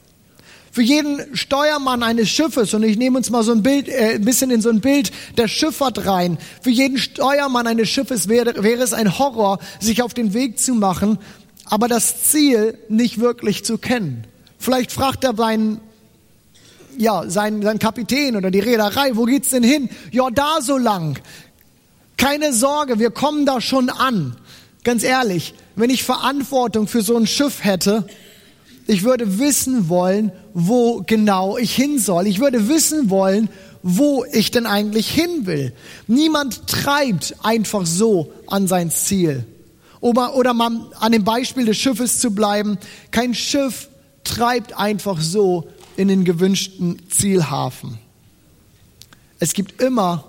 Für 0.74 0.82
jeden 0.82 1.36
Steuermann 1.36 2.02
eines 2.02 2.28
Schiffes, 2.30 2.74
und 2.74 2.82
ich 2.82 2.98
nehme 2.98 3.16
uns 3.16 3.30
mal 3.30 3.44
so 3.44 3.52
ein 3.52 3.62
Bild, 3.62 3.88
äh, 3.88 4.16
ein 4.16 4.24
bisschen 4.24 4.50
in 4.50 4.60
so 4.60 4.70
ein 4.70 4.80
Bild 4.80 5.12
der 5.38 5.46
Schifffahrt 5.46 6.04
rein. 6.04 6.36
Für 6.62 6.70
jeden 6.70 6.98
Steuermann 6.98 7.68
eines 7.68 7.88
Schiffes 7.88 8.26
wäre, 8.26 8.60
wäre 8.64 8.82
es 8.82 8.92
ein 8.92 9.16
Horror, 9.16 9.60
sich 9.78 10.02
auf 10.02 10.14
den 10.14 10.34
Weg 10.34 10.58
zu 10.58 10.74
machen, 10.74 11.18
aber 11.66 11.86
das 11.86 12.24
Ziel 12.24 12.76
nicht 12.88 13.20
wirklich 13.20 13.64
zu 13.64 13.78
kennen. 13.78 14.26
Vielleicht 14.58 14.90
fragt 14.90 15.22
er 15.22 15.36
seinen 15.36 15.80
ja, 16.98 17.30
sein, 17.30 17.62
sein 17.62 17.78
Kapitän 17.78 18.34
oder 18.34 18.50
die 18.50 18.58
Reederei, 18.58 19.12
wo 19.14 19.26
geht's 19.26 19.50
denn 19.50 19.62
hin? 19.62 19.88
Ja, 20.10 20.28
da 20.30 20.60
so 20.60 20.76
lang. 20.76 21.20
Keine 22.16 22.52
Sorge, 22.52 22.98
wir 22.98 23.12
kommen 23.12 23.46
da 23.46 23.60
schon 23.60 23.90
an. 23.90 24.36
Ganz 24.82 25.04
ehrlich, 25.04 25.54
wenn 25.76 25.90
ich 25.90 26.02
Verantwortung 26.02 26.88
für 26.88 27.02
so 27.02 27.16
ein 27.16 27.28
Schiff 27.28 27.62
hätte, 27.62 28.08
ich 28.86 29.02
würde 29.02 29.38
wissen 29.38 29.88
wollen, 29.88 30.32
wo 30.52 31.02
genau 31.06 31.56
ich 31.56 31.74
hin 31.74 31.98
soll. 31.98 32.26
Ich 32.26 32.40
würde 32.40 32.68
wissen 32.68 33.10
wollen, 33.10 33.48
wo 33.82 34.24
ich 34.32 34.50
denn 34.50 34.66
eigentlich 34.66 35.10
hin 35.10 35.46
will. 35.46 35.72
Niemand 36.06 36.66
treibt 36.66 37.36
einfach 37.42 37.86
so 37.86 38.32
an 38.46 38.66
sein 38.66 38.90
Ziel. 38.90 39.44
Oder, 40.00 40.36
oder 40.36 40.52
mal 40.52 40.70
an 41.00 41.12
dem 41.12 41.24
Beispiel 41.24 41.64
des 41.64 41.78
Schiffes 41.78 42.18
zu 42.18 42.34
bleiben. 42.34 42.78
Kein 43.10 43.34
Schiff 43.34 43.88
treibt 44.22 44.76
einfach 44.78 45.20
so 45.20 45.68
in 45.96 46.08
den 46.08 46.24
gewünschten 46.24 47.00
Zielhafen. 47.08 47.98
Es 49.38 49.54
gibt 49.54 49.80
immer 49.80 50.24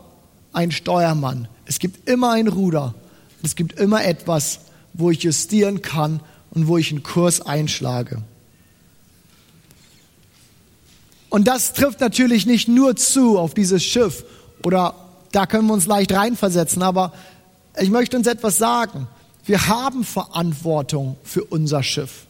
einen 0.53 0.71
Steuermann, 0.71 1.47
es 1.65 1.79
gibt 1.79 2.09
immer 2.09 2.31
ein 2.31 2.47
Ruder, 2.47 2.93
es 3.43 3.55
gibt 3.55 3.79
immer 3.79 4.03
etwas, 4.03 4.59
wo 4.93 5.11
ich 5.11 5.23
justieren 5.23 5.81
kann 5.81 6.19
und 6.51 6.67
wo 6.67 6.77
ich 6.77 6.91
einen 6.91 7.03
Kurs 7.03 7.41
einschlage. 7.41 8.21
Und 11.35 11.49
das 11.49 11.73
trifft 11.73 11.99
natürlich 11.99 12.45
nicht 12.45 12.69
nur 12.69 12.95
zu 12.95 13.37
auf 13.37 13.53
dieses 13.53 13.83
Schiff 13.83 14.23
oder 14.63 14.95
da 15.33 15.45
können 15.45 15.67
wir 15.67 15.73
uns 15.73 15.85
leicht 15.85 16.13
reinversetzen, 16.13 16.81
aber 16.81 17.11
ich 17.77 17.89
möchte 17.89 18.15
uns 18.15 18.25
etwas 18.25 18.57
sagen. 18.57 19.09
Wir 19.43 19.67
haben 19.67 20.05
Verantwortung 20.05 21.17
für 21.25 21.43
unser 21.43 21.83
Schiff. 21.83 22.25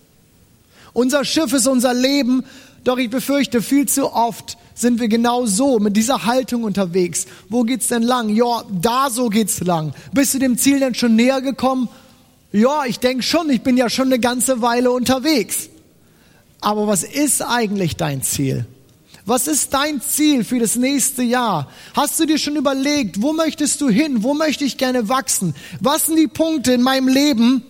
Unser 0.93 1.23
Schiff 1.23 1.53
ist 1.53 1.67
unser 1.67 1.93
Leben 1.93 2.45
doch 2.83 2.97
ich 2.97 3.11
befürchte, 3.11 3.61
viel 3.61 3.87
zu 3.87 4.11
oft 4.11 4.57
sind 4.73 4.99
wir 4.99 5.07
genau 5.07 5.45
so 5.45 5.77
mit 5.77 5.95
dieser 5.95 6.25
Haltung 6.25 6.63
unterwegs. 6.63 7.27
Wo 7.47 7.61
geht's 7.61 7.89
denn 7.89 8.01
lang? 8.01 8.29
Ja, 8.29 8.63
da 8.71 9.11
so 9.11 9.29
geht's 9.29 9.59
lang. 9.59 9.93
Bist 10.13 10.33
du 10.33 10.39
dem 10.39 10.57
Ziel 10.57 10.79
denn 10.79 10.95
schon 10.95 11.15
näher 11.15 11.41
gekommen? 11.41 11.89
Ja, 12.51 12.85
ich 12.87 12.97
denke 12.97 13.21
schon, 13.21 13.51
ich 13.51 13.61
bin 13.61 13.77
ja 13.77 13.87
schon 13.87 14.07
eine 14.07 14.17
ganze 14.17 14.63
Weile 14.63 14.89
unterwegs. 14.89 15.69
Aber 16.59 16.87
was 16.87 17.03
ist 17.03 17.43
eigentlich 17.43 17.97
dein 17.97 18.23
Ziel? 18.23 18.65
Was 19.25 19.47
ist 19.47 19.73
dein 19.73 20.01
Ziel 20.01 20.43
für 20.43 20.59
das 20.59 20.75
nächste 20.75 21.23
Jahr? 21.23 21.71
Hast 21.95 22.19
du 22.19 22.25
dir 22.25 22.37
schon 22.37 22.55
überlegt, 22.55 23.21
wo 23.21 23.33
möchtest 23.33 23.81
du 23.81 23.89
hin? 23.89 24.23
Wo 24.23 24.33
möchte 24.33 24.63
ich 24.63 24.77
gerne 24.77 25.09
wachsen? 25.09 25.55
Was 25.79 26.05
sind 26.05 26.17
die 26.17 26.27
Punkte 26.27 26.73
in 26.73 26.81
meinem 26.81 27.07
Leben, 27.07 27.63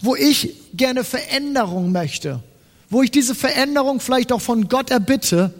wo 0.00 0.14
ich 0.14 0.54
gerne 0.74 1.02
Veränderung 1.02 1.90
möchte? 1.90 2.40
wo 2.90 3.02
ich 3.02 3.12
diese 3.12 3.36
Veränderung 3.36 4.00
vielleicht 4.00 4.32
auch 4.32 4.40
von 4.40 4.68
Gott 4.68 4.90
erbitte 4.90 5.54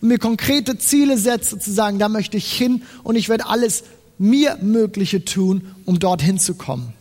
und 0.00 0.08
mir 0.08 0.18
konkrete 0.18 0.78
Ziele 0.78 1.16
setze, 1.16 1.58
zu 1.58 1.72
sagen, 1.72 1.98
da 1.98 2.08
möchte 2.08 2.36
ich 2.36 2.52
hin 2.52 2.82
und 3.02 3.16
ich 3.16 3.30
werde 3.30 3.46
alles 3.46 3.82
mir 4.18 4.58
Mögliche 4.60 5.24
tun, 5.24 5.74
um 5.86 5.98
dorthin 5.98 6.38
zu 6.38 6.54
kommen. 6.54 6.92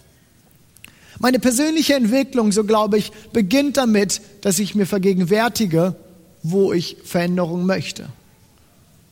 Meine 1.19 1.39
persönliche 1.39 1.93
Entwicklung, 1.93 2.51
so 2.51 2.63
glaube 2.63 2.97
ich, 2.97 3.11
beginnt 3.31 3.77
damit, 3.77 4.21
dass 4.41 4.59
ich 4.59 4.75
mir 4.75 4.85
vergegenwärtige, 4.85 5.95
wo 6.47 6.73
ich 6.73 6.97
Veränderung 7.03 7.65
möchte. 7.65 8.07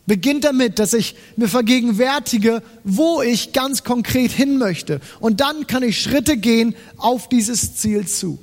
Beginnt 0.06 0.44
damit, 0.44 0.78
dass 0.78 0.94
ich 0.94 1.16
mir 1.36 1.48
vergegenwärtige, 1.48 2.62
wo 2.84 3.24
ich 3.24 3.54
ganz 3.54 3.84
konkret 3.84 4.32
hin 4.32 4.60
möchte. 4.60 5.00
Und 5.20 5.40
dann 5.40 5.66
kann 5.66 5.82
ich 5.82 6.00
Schritte 6.00 6.38
gehen 6.38 6.76
auf 6.98 7.30
dieses 7.30 7.76
Ziel 7.76 8.06
zu. 8.06 8.38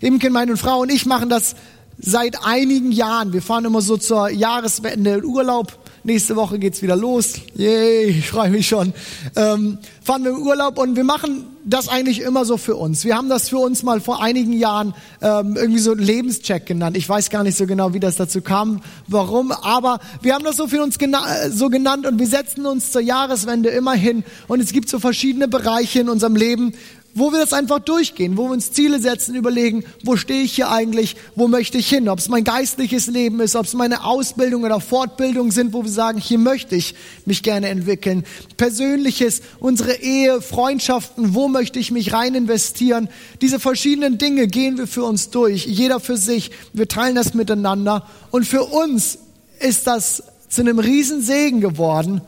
Imken, 0.00 0.32
meine 0.32 0.56
Frau 0.56 0.80
und 0.82 0.92
ich 0.92 1.04
machen 1.04 1.30
das 1.30 1.56
seit 1.98 2.44
einigen 2.44 2.92
Jahren. 2.92 3.32
Wir 3.32 3.42
fahren 3.42 3.64
immer 3.64 3.80
so 3.80 3.96
zur 3.96 4.28
Jahreswende 4.28 5.14
in 5.14 5.24
Urlaub. 5.24 5.76
Nächste 6.02 6.34
Woche 6.34 6.58
geht's 6.58 6.80
wieder 6.80 6.96
los. 6.96 7.34
Yay, 7.54 8.06
ich 8.06 8.28
freue 8.28 8.48
mich 8.48 8.66
schon. 8.66 8.94
Ähm, 9.36 9.78
fahren 10.02 10.24
wir 10.24 10.30
in 10.30 10.38
Urlaub 10.38 10.78
und 10.78 10.96
wir 10.96 11.04
machen 11.04 11.44
das 11.64 11.88
eigentlich 11.88 12.22
immer 12.22 12.46
so 12.46 12.56
für 12.56 12.76
uns. 12.76 13.04
Wir 13.04 13.16
haben 13.16 13.28
das 13.28 13.50
für 13.50 13.58
uns 13.58 13.82
mal 13.82 14.00
vor 14.00 14.22
einigen 14.22 14.54
Jahren 14.54 14.94
ähm, 15.20 15.56
irgendwie 15.56 15.78
so 15.78 15.92
Lebenscheck 15.92 16.64
genannt. 16.64 16.96
Ich 16.96 17.06
weiß 17.06 17.28
gar 17.28 17.42
nicht 17.42 17.58
so 17.58 17.66
genau, 17.66 17.92
wie 17.92 18.00
das 18.00 18.16
dazu 18.16 18.40
kam, 18.40 18.80
warum, 19.08 19.52
aber 19.52 20.00
wir 20.22 20.34
haben 20.34 20.44
das 20.44 20.56
so 20.56 20.68
für 20.68 20.82
uns 20.82 20.98
gena 20.98 21.44
äh, 21.44 21.50
so 21.50 21.68
genannt 21.68 22.06
und 22.06 22.18
wir 22.18 22.26
setzen 22.26 22.64
uns 22.64 22.92
zur 22.92 23.02
Jahreswende 23.02 23.68
immer 23.68 23.92
hin 23.92 24.24
und 24.48 24.60
es 24.60 24.72
gibt 24.72 24.88
so 24.88 24.98
verschiedene 25.00 25.48
Bereiche 25.48 26.00
in 26.00 26.08
unserem 26.08 26.34
Leben, 26.34 26.72
wo 27.14 27.32
wir 27.32 27.40
das 27.40 27.52
einfach 27.52 27.80
durchgehen, 27.80 28.36
wo 28.36 28.44
wir 28.44 28.52
uns 28.52 28.72
Ziele 28.72 29.00
setzen, 29.00 29.34
überlegen, 29.34 29.84
wo 30.04 30.16
stehe 30.16 30.42
ich 30.42 30.52
hier 30.52 30.70
eigentlich, 30.70 31.16
wo 31.34 31.48
möchte 31.48 31.78
ich 31.78 31.88
hin, 31.88 32.08
ob 32.08 32.18
es 32.18 32.28
mein 32.28 32.44
geistliches 32.44 33.08
Leben 33.08 33.40
ist, 33.40 33.56
ob 33.56 33.66
es 33.66 33.74
meine 33.74 34.04
Ausbildung 34.04 34.62
oder 34.62 34.80
Fortbildung 34.80 35.50
sind, 35.50 35.72
wo 35.72 35.82
wir 35.82 35.90
sagen, 35.90 36.18
hier 36.18 36.38
möchte 36.38 36.76
ich 36.76 36.94
mich 37.26 37.42
gerne 37.42 37.68
entwickeln, 37.68 38.24
persönliches, 38.56 39.42
unsere 39.58 39.94
Ehe, 40.00 40.40
Freundschaften, 40.40 41.34
wo 41.34 41.48
möchte 41.48 41.78
ich 41.78 41.90
mich 41.90 42.12
rein 42.12 42.34
investieren, 42.34 43.08
diese 43.40 43.58
verschiedenen 43.58 44.18
Dinge 44.18 44.46
gehen 44.46 44.78
wir 44.78 44.86
für 44.86 45.04
uns 45.04 45.30
durch, 45.30 45.66
jeder 45.66 46.00
für 46.00 46.16
sich, 46.16 46.50
wir 46.72 46.88
teilen 46.88 47.16
das 47.16 47.34
miteinander. 47.34 48.06
Und 48.30 48.46
für 48.46 48.64
uns 48.64 49.18
ist 49.58 49.86
das 49.86 50.22
zu 50.48 50.60
einem 50.60 50.78
Riesensegen 50.78 51.60
geworden. 51.60 52.20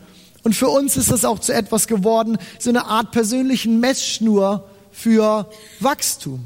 Und 0.45 0.55
für 0.55 0.69
uns 0.69 0.97
ist 0.97 1.11
das 1.11 1.25
auch 1.25 1.39
zu 1.39 1.53
etwas 1.53 1.87
geworden, 1.87 2.39
so 2.59 2.71
eine 2.71 2.87
Art 2.87 3.13
persönlichen 3.13 3.81
Messschnur, 3.81 4.69
für 4.93 5.51
Wachstum. 5.81 6.45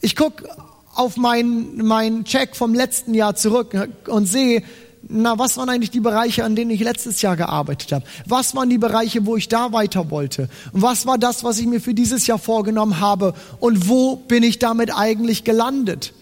Ich 0.00 0.16
gucke 0.16 0.48
auf 0.94 1.16
meinen 1.16 1.84
mein 1.84 2.24
Check 2.24 2.56
vom 2.56 2.74
letzten 2.74 3.14
Jahr 3.14 3.34
zurück 3.34 3.74
und 4.06 4.26
sehe, 4.26 4.62
na, 5.08 5.38
was 5.38 5.56
waren 5.56 5.68
eigentlich 5.68 5.90
die 5.90 6.00
Bereiche, 6.00 6.44
an 6.44 6.56
denen 6.56 6.70
ich 6.70 6.80
letztes 6.80 7.20
Jahr 7.22 7.36
gearbeitet 7.36 7.92
habe? 7.92 8.04
Was 8.26 8.54
waren 8.54 8.70
die 8.70 8.78
Bereiche, 8.78 9.26
wo 9.26 9.36
ich 9.36 9.48
da 9.48 9.72
weiter 9.72 10.10
wollte? 10.10 10.48
Und 10.72 10.82
was 10.82 11.06
war 11.06 11.18
das, 11.18 11.44
was 11.44 11.58
ich 11.58 11.66
mir 11.66 11.80
für 11.80 11.94
dieses 11.94 12.26
Jahr 12.26 12.38
vorgenommen 12.38 13.00
habe? 13.00 13.34
Und 13.60 13.88
wo 13.88 14.16
bin 14.16 14.42
ich 14.42 14.58
damit 14.58 14.96
eigentlich 14.96 15.44
gelandet? 15.44 16.14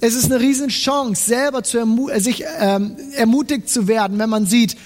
Es 0.00 0.14
ist 0.14 0.26
eine 0.26 0.40
Riesenchance, 0.40 1.24
selber 1.24 1.64
zu 1.64 1.78
ermu 1.78 2.08
sich 2.18 2.44
ähm, 2.60 2.96
ermutigt 3.14 3.68
zu 3.68 3.88
werden, 3.88 4.18
wenn 4.20 4.30
man 4.30 4.46
sieht, 4.46 4.76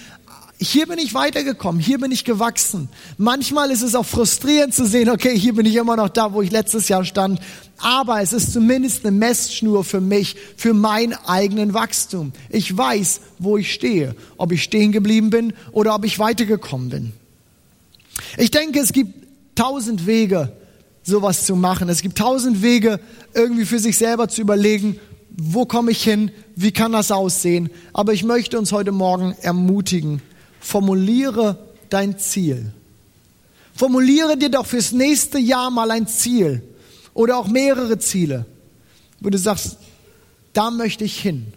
hier 0.69 0.87
bin 0.87 0.99
ich 0.99 1.14
weitergekommen, 1.14 1.81
hier 1.81 1.99
bin 1.99 2.11
ich 2.11 2.25
gewachsen. 2.25 2.88
Manchmal 3.19 3.71
ist 3.71 3.83
es 3.83 3.95
auch 3.95 4.07
frustrierend 4.07 4.75
zu 4.75 4.87
sehen, 4.87 5.09
okay, 5.09 5.38
hier 5.38 5.54
bin 5.54 5.66
ich 5.66 5.76
immer 5.76 5.97
noch 5.97 6.09
da, 6.09 6.33
wo 6.33 6.42
ich 6.42 6.50
letztes 6.50 6.88
Jahr 6.88 7.04
stand, 7.04 7.40
aber 7.78 8.21
es 8.21 8.33
ist 8.33 8.52
zumindest 8.52 9.04
eine 9.04 9.16
Messschnur 9.16 9.85
für 9.85 10.00
mich, 10.00 10.37
für 10.57 10.75
mein 10.75 11.14
eigenen 11.26 11.75
Wachstum. 11.75 12.33
Ich 12.49 12.76
weiß, 12.76 13.21
wo 13.38 13.57
ich 13.57 13.73
stehe, 13.73 14.14
ob 14.37 14.52
ich 14.52 14.62
stehen 14.62 14.92
geblieben 14.92 15.31
bin 15.31 15.52
oder 15.73 15.95
ob 15.95 16.04
ich 16.04 16.19
weitergekommen 16.19 16.90
bin. 16.90 17.12
Ich 18.38 18.50
denke, 18.50 18.78
es 18.81 18.92
gibt 18.92 19.26
tausend 19.54 20.07
Wege, 20.07 20.52
sowas 21.02 21.45
zu 21.45 21.57
machen. 21.57 21.88
Es 21.88 22.02
gibt 22.02 22.19
tausend 22.19 22.62
Wege, 22.62 23.00
irgendwie 23.35 23.64
für 23.64 23.78
sich 23.78 23.99
selber 23.99 24.28
zu 24.28 24.40
überlegen, 24.40 24.99
wo 25.37 25.66
komme 25.66 25.90
ich 25.90 26.02
hin, 26.02 26.31
wie 26.54 26.73
kann 26.73 26.92
das 26.92 27.11
aussehen. 27.11 27.71
Aber 27.92 28.12
ich 28.12 28.23
möchte 28.23 28.59
uns 28.59 28.73
heute 28.73 28.92
Morgen 28.92 29.35
ermutigen, 29.42 30.23
formuliere 30.62 31.59
dein 31.90 32.19
Ziel. 32.19 32.73
Formuliere 33.75 34.37
dir 34.37 34.49
doch 34.49 34.66
fürs 34.66 34.92
nächste 34.92 35.38
Jahr 35.38 35.71
mal 35.71 35.90
ein 35.90 36.07
Ziel 36.07 36.62
oder 37.14 37.37
auch 37.37 37.49
mehrere 37.49 37.99
Ziele, 37.99 38.47
wo 39.21 39.28
du 39.28 39.38
sagst, 39.38 39.76
da 40.52 40.71
möchte 40.71 41.04
ich 41.04 41.21
hin. 41.21 41.52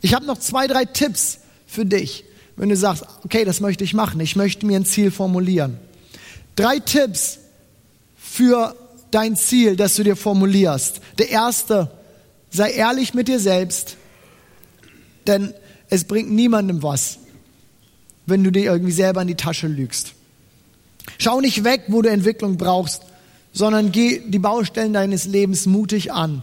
Ich 0.00 0.14
habe 0.14 0.26
noch 0.26 0.38
zwei, 0.38 0.66
drei 0.66 0.84
Tipps 0.84 1.38
für 1.66 1.84
dich, 1.84 2.24
wenn 2.56 2.68
du 2.68 2.76
sagst, 2.76 3.04
okay, 3.24 3.44
das 3.44 3.60
möchte 3.60 3.84
ich 3.84 3.94
machen, 3.94 4.20
ich 4.20 4.36
möchte 4.36 4.64
mir 4.66 4.78
ein 4.78 4.84
Ziel 4.84 5.10
formulieren. 5.10 5.78
Drei 6.56 6.78
Tipps 6.78 7.38
für 8.16 8.74
dein 9.10 9.36
Ziel, 9.36 9.76
das 9.76 9.96
du 9.96 10.04
dir 10.04 10.16
formulierst. 10.16 11.00
Der 11.18 11.30
erste, 11.30 11.90
sei 12.50 12.70
ehrlich 12.70 13.14
mit 13.14 13.28
dir 13.28 13.40
selbst, 13.40 13.96
denn 15.26 15.52
es 15.90 16.04
bringt 16.04 16.30
niemandem 16.30 16.82
was, 16.82 17.18
wenn 18.28 18.44
du 18.44 18.50
dir 18.50 18.64
irgendwie 18.64 18.92
selber 18.92 19.22
in 19.22 19.28
die 19.28 19.34
Tasche 19.34 19.66
lügst. 19.66 20.14
Schau 21.18 21.40
nicht 21.40 21.64
weg, 21.64 21.84
wo 21.88 22.02
du 22.02 22.10
Entwicklung 22.10 22.56
brauchst, 22.56 23.02
sondern 23.52 23.92
geh 23.92 24.20
die 24.26 24.38
Baustellen 24.38 24.92
deines 24.92 25.24
Lebens 25.24 25.66
mutig 25.66 26.12
an 26.12 26.42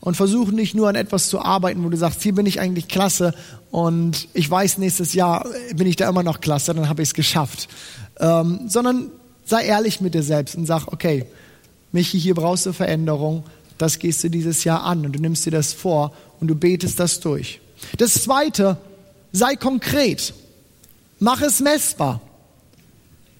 und 0.00 0.16
versuch 0.16 0.50
nicht 0.50 0.74
nur 0.74 0.88
an 0.88 0.94
etwas 0.94 1.28
zu 1.28 1.40
arbeiten, 1.40 1.84
wo 1.84 1.88
du 1.88 1.96
sagst, 1.96 2.22
hier 2.22 2.34
bin 2.34 2.46
ich 2.46 2.60
eigentlich 2.60 2.88
klasse 2.88 3.34
und 3.70 4.28
ich 4.34 4.48
weiß, 4.48 4.78
nächstes 4.78 5.14
Jahr 5.14 5.46
bin 5.74 5.86
ich 5.86 5.96
da 5.96 6.08
immer 6.08 6.22
noch 6.22 6.40
klasse, 6.40 6.74
dann 6.74 6.88
habe 6.88 7.02
ich 7.02 7.08
es 7.08 7.14
geschafft. 7.14 7.68
Ähm, 8.20 8.60
sondern 8.68 9.10
sei 9.44 9.64
ehrlich 9.64 10.00
mit 10.00 10.14
dir 10.14 10.22
selbst 10.22 10.54
und 10.54 10.66
sag, 10.66 10.88
okay, 10.88 11.26
Michi, 11.92 12.20
hier 12.20 12.34
brauchst 12.34 12.66
du 12.66 12.72
Veränderung, 12.72 13.44
das 13.78 13.98
gehst 13.98 14.22
du 14.22 14.28
dieses 14.28 14.64
Jahr 14.64 14.84
an 14.84 15.04
und 15.04 15.12
du 15.12 15.20
nimmst 15.20 15.46
dir 15.46 15.50
das 15.50 15.72
vor 15.72 16.12
und 16.40 16.48
du 16.48 16.54
betest 16.54 17.00
das 17.00 17.20
durch. 17.20 17.60
Das 17.96 18.14
zweite, 18.14 18.76
sei 19.32 19.56
konkret. 19.56 20.34
Mach 21.18 21.42
es 21.42 21.60
messbar. 21.60 22.20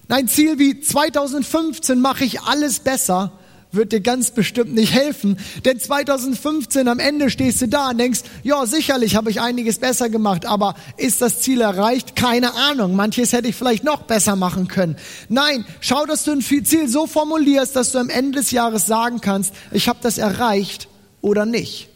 Ein 0.09 0.27
Ziel 0.27 0.57
wie 0.57 0.81
2015 0.81 2.01
mache 2.01 2.25
ich 2.25 2.41
alles 2.41 2.79
besser, 2.79 3.31
wird 3.71 3.91
dir 3.91 4.01
ganz 4.01 4.31
bestimmt 4.31 4.73
nicht 4.73 4.91
helfen. 4.91 5.37
Denn 5.63 5.79
2015 5.79 6.87
am 6.87 6.97
Ende 6.97 7.29
stehst 7.29 7.61
du 7.61 7.67
da 7.67 7.91
und 7.91 7.99
denkst, 7.99 8.21
ja, 8.43 8.65
sicherlich 8.65 9.15
habe 9.15 9.29
ich 9.29 9.39
einiges 9.39 9.77
besser 9.77 10.09
gemacht, 10.09 10.47
aber 10.47 10.73
ist 10.97 11.21
das 11.21 11.41
Ziel 11.41 11.61
erreicht? 11.61 12.15
Keine 12.15 12.55
Ahnung. 12.55 12.95
Manches 12.95 13.31
hätte 13.31 13.47
ich 13.47 13.55
vielleicht 13.55 13.83
noch 13.83 14.03
besser 14.03 14.35
machen 14.35 14.67
können. 14.67 14.95
Nein, 15.29 15.65
schau, 15.79 16.05
dass 16.07 16.23
du 16.23 16.31
ein 16.31 16.41
Ziel 16.41 16.87
so 16.87 17.05
formulierst, 17.05 17.75
dass 17.75 17.91
du 17.91 17.99
am 17.99 18.09
Ende 18.09 18.39
des 18.39 18.49
Jahres 18.51 18.87
sagen 18.87 19.21
kannst, 19.21 19.53
ich 19.71 19.87
habe 19.87 19.99
das 20.01 20.17
erreicht 20.17 20.87
oder 21.21 21.45
nicht. 21.45 21.89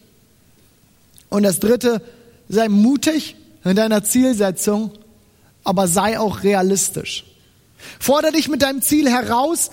Und 1.30 1.42
das 1.42 1.60
dritte, 1.60 2.02
sei 2.48 2.70
mutig 2.70 3.36
in 3.64 3.76
deiner 3.76 4.04
Zielsetzung, 4.04 4.92
aber 5.64 5.88
sei 5.88 6.20
auch 6.20 6.44
realistisch. 6.44 7.26
Forder 8.00 8.32
dich 8.32 8.48
mit 8.48 8.62
deinem 8.62 8.82
Ziel 8.82 9.10
heraus, 9.10 9.72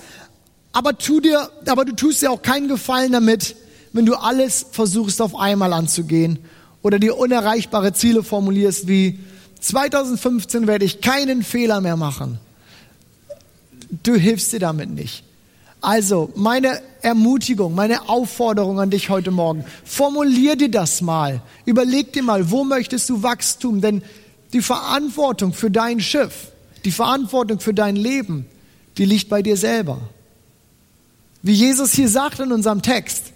aber 0.73 0.97
tu 0.97 1.19
dir, 1.19 1.49
aber 1.65 1.85
du 1.85 1.93
tust 1.93 2.21
dir 2.21 2.31
auch 2.31 2.41
keinen 2.41 2.67
Gefallen 2.67 3.11
damit, 3.11 3.55
wenn 3.93 4.05
du 4.05 4.15
alles 4.15 4.65
versuchst 4.71 5.21
auf 5.21 5.35
einmal 5.35 5.73
anzugehen 5.73 6.39
oder 6.81 6.99
dir 6.99 7.17
unerreichbare 7.17 7.93
Ziele 7.93 8.23
formulierst 8.23 8.87
wie 8.87 9.19
2015 9.59 10.65
werde 10.65 10.85
ich 10.85 11.01
keinen 11.01 11.43
Fehler 11.43 11.81
mehr 11.81 11.97
machen. 11.97 12.39
Du 14.03 14.15
hilfst 14.15 14.53
dir 14.53 14.59
damit 14.59 14.89
nicht. 14.89 15.23
Also, 15.81 16.31
meine 16.35 16.79
Ermutigung, 17.01 17.73
meine 17.73 18.07
Aufforderung 18.07 18.79
an 18.79 18.91
dich 18.91 19.09
heute 19.09 19.31
Morgen, 19.31 19.65
formulier 19.83 20.55
dir 20.55 20.69
das 20.69 21.01
mal. 21.01 21.41
Überleg 21.65 22.13
dir 22.13 22.23
mal, 22.23 22.51
wo 22.51 22.63
möchtest 22.63 23.09
du 23.09 23.23
Wachstum? 23.23 23.81
Denn 23.81 24.03
die 24.53 24.61
Verantwortung 24.61 25.53
für 25.53 25.71
dein 25.71 25.99
Schiff, 25.99 26.51
die 26.85 26.91
Verantwortung 26.91 27.59
für 27.59 27.73
dein 27.73 27.95
Leben, 27.95 28.45
die 28.97 29.05
liegt 29.05 29.29
bei 29.29 29.41
dir 29.41 29.57
selber. 29.57 29.99
Wie 31.41 31.53
Jesus 31.53 31.93
hier 31.93 32.09
sagt 32.09 32.39
in 32.39 32.51
unserem 32.51 32.81
Text, 32.81 33.33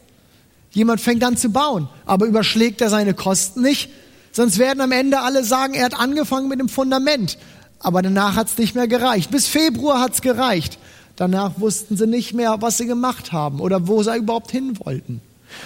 jemand 0.72 1.02
fängt 1.02 1.24
an 1.24 1.38
zu 1.38 1.50
bauen, 1.50 1.88
aber 2.06 2.26
überschlägt 2.26 2.82
er 2.82 2.90
seine 2.90 3.14
Kosten 3.14 3.62
nicht, 3.62 3.90
sonst 4.32 4.58
werden 4.58 4.82
am 4.82 4.92
Ende 4.92 5.22
alle 5.22 5.44
sagen, 5.44 5.74
er 5.74 5.86
hat 5.86 6.00
angefangen 6.00 6.48
mit 6.50 6.60
dem 6.60 6.70
Fundament, 6.70 7.38
aber 7.80 8.02
danach 8.02 8.36
hat 8.36 8.48
es 8.48 8.58
nicht 8.58 8.76
mehr 8.76 8.88
gereicht. 8.88 9.32
Bis 9.32 9.48
Februar 9.48 10.00
hat 10.02 10.14
es 10.14 10.22
gereicht. 10.22 10.80
Danach 11.16 11.60
wussten 11.60 11.96
sie 11.96 12.08
nicht 12.08 12.34
mehr, 12.34 12.58
was 12.60 12.78
sie 12.78 12.88
gemacht 12.88 13.32
haben 13.32 13.62
oder 13.62 13.88
wo 13.88 14.04
sie 14.04 14.18
überhaupt 14.18 14.52
hin 14.52 14.78
wollten. 14.84 15.22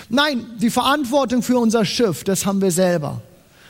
Nein, 0.09 0.45
die 0.57 0.69
Verantwortung 0.69 1.41
für 1.41 1.57
unser 1.57 1.85
Schiff, 1.85 2.23
das 2.23 2.45
haben 2.45 2.61
wir 2.61 2.71
selber. 2.71 3.21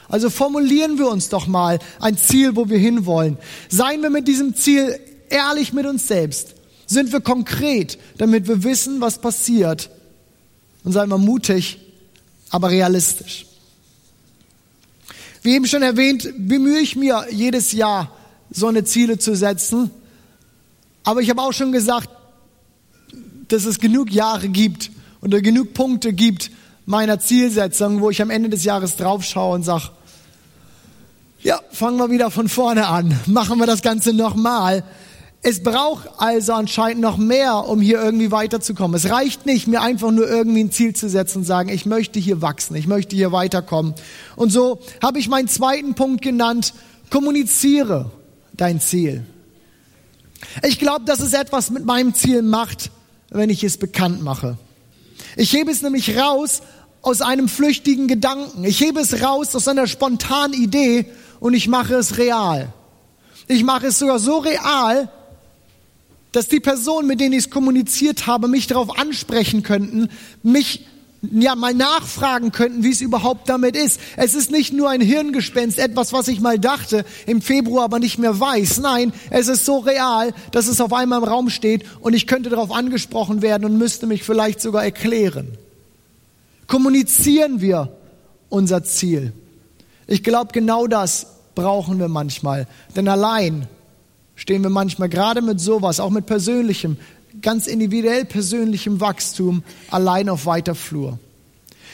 Also 0.10 0.30
formulieren 0.30 0.98
wir 0.98 1.08
uns 1.08 1.30
doch 1.30 1.48
mal 1.48 1.80
ein 2.00 2.18
Ziel, 2.18 2.56
wo 2.56 2.68
wir 2.68 2.80
hinwollen. 2.80 3.38
Seien 3.70 4.02
wir 4.02 4.10
mit 4.10 4.28
diesem 4.28 4.56
Ziel 4.56 5.00
ehrlich 5.30 5.72
mit 5.72 5.86
uns 5.86 6.08
selbst. 6.08 6.56
Sind 6.88 7.14
wir 7.14 7.22
konkret, 7.22 8.00
damit 8.18 8.48
wir 8.48 8.64
wissen, 8.64 9.00
was 9.00 9.22
passiert. 9.22 9.92
Und 10.84 10.94
seien 10.94 11.10
wir 11.10 11.20
mutig, 11.20 11.78
aber 12.50 12.72
realistisch. 12.72 13.46
Wie 15.44 15.54
eben 15.54 15.68
schon 15.68 15.84
erwähnt, 15.84 16.34
bemühe 16.38 16.80
ich 16.80 16.96
mir 16.96 17.28
jedes 17.32 17.72
Jahr, 17.72 18.12
so 18.52 18.68
eine 18.68 18.84
Ziele 18.84 19.20
zu 19.20 19.36
setzen. 19.36 19.92
Aber 21.04 21.22
ich 21.22 21.30
habe 21.30 21.42
auch 21.42 21.54
schon 21.54 21.72
gesagt, 21.72 22.10
dass 23.48 23.66
es 23.66 23.80
genug 23.80 24.12
Jahre 24.12 24.50
gibt 24.50 24.92
oder 25.22 25.42
genug 25.42 25.74
Punkte 25.74 26.14
gibt 26.14 26.52
meiner 26.86 27.20
Zielsetzung, 27.20 28.02
wo 28.02 28.10
ich 28.10 28.22
am 28.22 28.32
Ende 28.32 28.50
des 28.50 28.64
Jahres 28.64 28.96
draufschaue 28.96 29.54
und 29.56 29.64
sage, 29.64 29.92
ja, 31.42 31.62
fangen 31.72 31.98
wir 31.98 32.10
wieder 32.10 32.32
von 32.32 32.50
vorne 32.50 32.88
an. 32.88 33.18
Machen 33.26 33.60
wir 33.60 33.66
das 33.66 33.82
Ganze 33.82 34.14
nochmal. 34.14 34.84
Es 35.42 35.64
braucht 35.64 36.10
also 36.18 36.52
anscheinend 36.54 37.02
noch 37.02 37.18
mehr, 37.18 37.66
um 37.70 37.80
hier 37.80 38.02
irgendwie 38.02 38.30
weiterzukommen. 38.30 38.98
Es 38.98 39.10
reicht 39.10 39.46
nicht, 39.46 39.68
mir 39.68 39.82
einfach 39.82 40.12
nur 40.12 40.30
irgendwie 40.30 40.66
ein 40.66 40.72
Ziel 40.72 40.94
zu 40.94 41.08
setzen 41.08 41.40
und 41.40 41.44
sagen, 41.46 41.70
ich 41.70 41.86
möchte 41.86 42.20
hier 42.20 42.42
wachsen, 42.42 42.76
ich 42.76 42.88
möchte 42.88 43.16
hier 43.16 43.32
weiterkommen. 43.32 43.94
Und 44.36 44.52
so 44.52 44.80
habe 45.02 45.18
ich 45.20 45.30
meinen 45.30 45.48
zweiten 45.48 45.94
Punkt 45.94 46.22
genannt, 46.22 46.74
kommuniziere 47.10 48.12
dein 48.54 48.82
Ziel. 48.82 49.26
Ich 50.64 50.78
glaube, 50.78 51.06
dass 51.06 51.22
es 51.22 51.34
etwas 51.34 51.70
mit 51.70 51.86
meinem 51.86 52.14
Ziel 52.14 52.42
macht, 52.42 52.92
wenn 53.30 53.50
ich 53.50 53.64
es 53.64 53.78
bekannt 53.78 54.22
mache. 54.22 54.58
Ich 55.38 55.54
hebe 55.54 55.72
es 55.72 55.82
nämlich 55.82 56.18
raus 56.18 56.62
aus 57.02 57.22
einem 57.22 57.48
flüchtigen 57.48 58.10
Gedanken. 58.10 58.66
Ich 58.66 58.82
hebe 58.82 59.00
es 59.00 59.22
raus 59.22 59.56
aus 59.56 59.70
einer 59.70 59.88
spontanen 59.88 60.54
Idee 60.54 61.06
und 61.40 61.54
ich 61.54 61.68
mache 61.68 61.96
es 61.96 62.18
real. 62.18 62.74
Ich 63.48 63.64
mache 63.64 63.88
es 63.88 64.00
sogar 64.00 64.20
so 64.20 64.38
real, 64.38 65.10
dass 66.32 66.48
die 66.48 66.60
Personen, 66.60 67.08
mit 67.08 67.20
denen 67.20 67.34
ich 67.34 67.46
es 67.46 67.50
kommuniziert 67.50 68.28
habe, 68.28 68.48
mich 68.48 68.68
darauf 68.68 68.98
ansprechen 69.00 69.64
könnten, 69.64 70.10
mich 70.44 70.86
ja 71.22 71.56
mal 71.56 71.74
nachfragen 71.74 72.52
könnten, 72.52 72.84
wie 72.84 72.92
es 72.92 73.02
überhaupt 73.02 73.50
damit 73.50 73.76
ist. 73.76 74.00
Es 74.16 74.36
ist 74.36 74.52
nicht 74.52 74.72
nur 74.72 74.90
ein 74.90 75.02
Hirngespenst, 75.02 75.80
etwas, 75.80 76.14
was 76.14 76.28
ich 76.28 76.40
mal 76.40 76.60
dachte, 76.60 77.04
im 77.26 77.42
Februar 77.42 77.86
aber 77.86 78.00
nicht 78.00 78.20
mehr 78.20 78.40
weiß. 78.40 78.80
Nein, 78.80 79.12
es 79.30 79.48
ist 79.48 79.66
so 79.66 79.80
real, 79.80 80.34
dass 80.52 80.68
es 80.68 80.80
auf 80.80 80.94
einmal 80.94 81.20
im 81.20 81.28
Raum 81.28 81.50
steht 81.50 81.84
und 82.00 82.14
ich 82.14 82.28
könnte 82.28 82.50
darauf 82.50 82.72
angesprochen 82.72 83.42
werden 83.42 83.66
und 83.66 83.78
müsste 83.78 84.08
mich 84.08 84.24
vielleicht 84.24 84.62
sogar 84.62 84.84
erklären. 84.84 85.58
Kommunizieren 86.68 87.62
wir 87.62 87.92
unser 88.50 88.84
Ziel. 88.84 89.34
Ich 90.10 90.24
glaube, 90.24 90.52
genau 90.54 90.88
das 90.88 91.28
brauchen 91.54 92.00
wir 92.00 92.08
manchmal. 92.08 92.66
Denn 92.96 93.08
allein 93.08 93.68
stehen 94.36 94.64
wir 94.64 94.72
manchmal 94.72 95.08
gerade 95.08 95.44
mit 95.44 95.62
sowas, 95.62 96.00
auch 96.00 96.10
mit 96.10 96.26
persönlichem, 96.26 96.98
ganz 97.44 97.68
individuell 97.68 98.26
persönlichem 98.26 99.02
Wachstum, 99.02 99.64
allein 99.92 100.28
auf 100.30 100.48
weiter 100.48 100.74
Flur. 100.74 101.20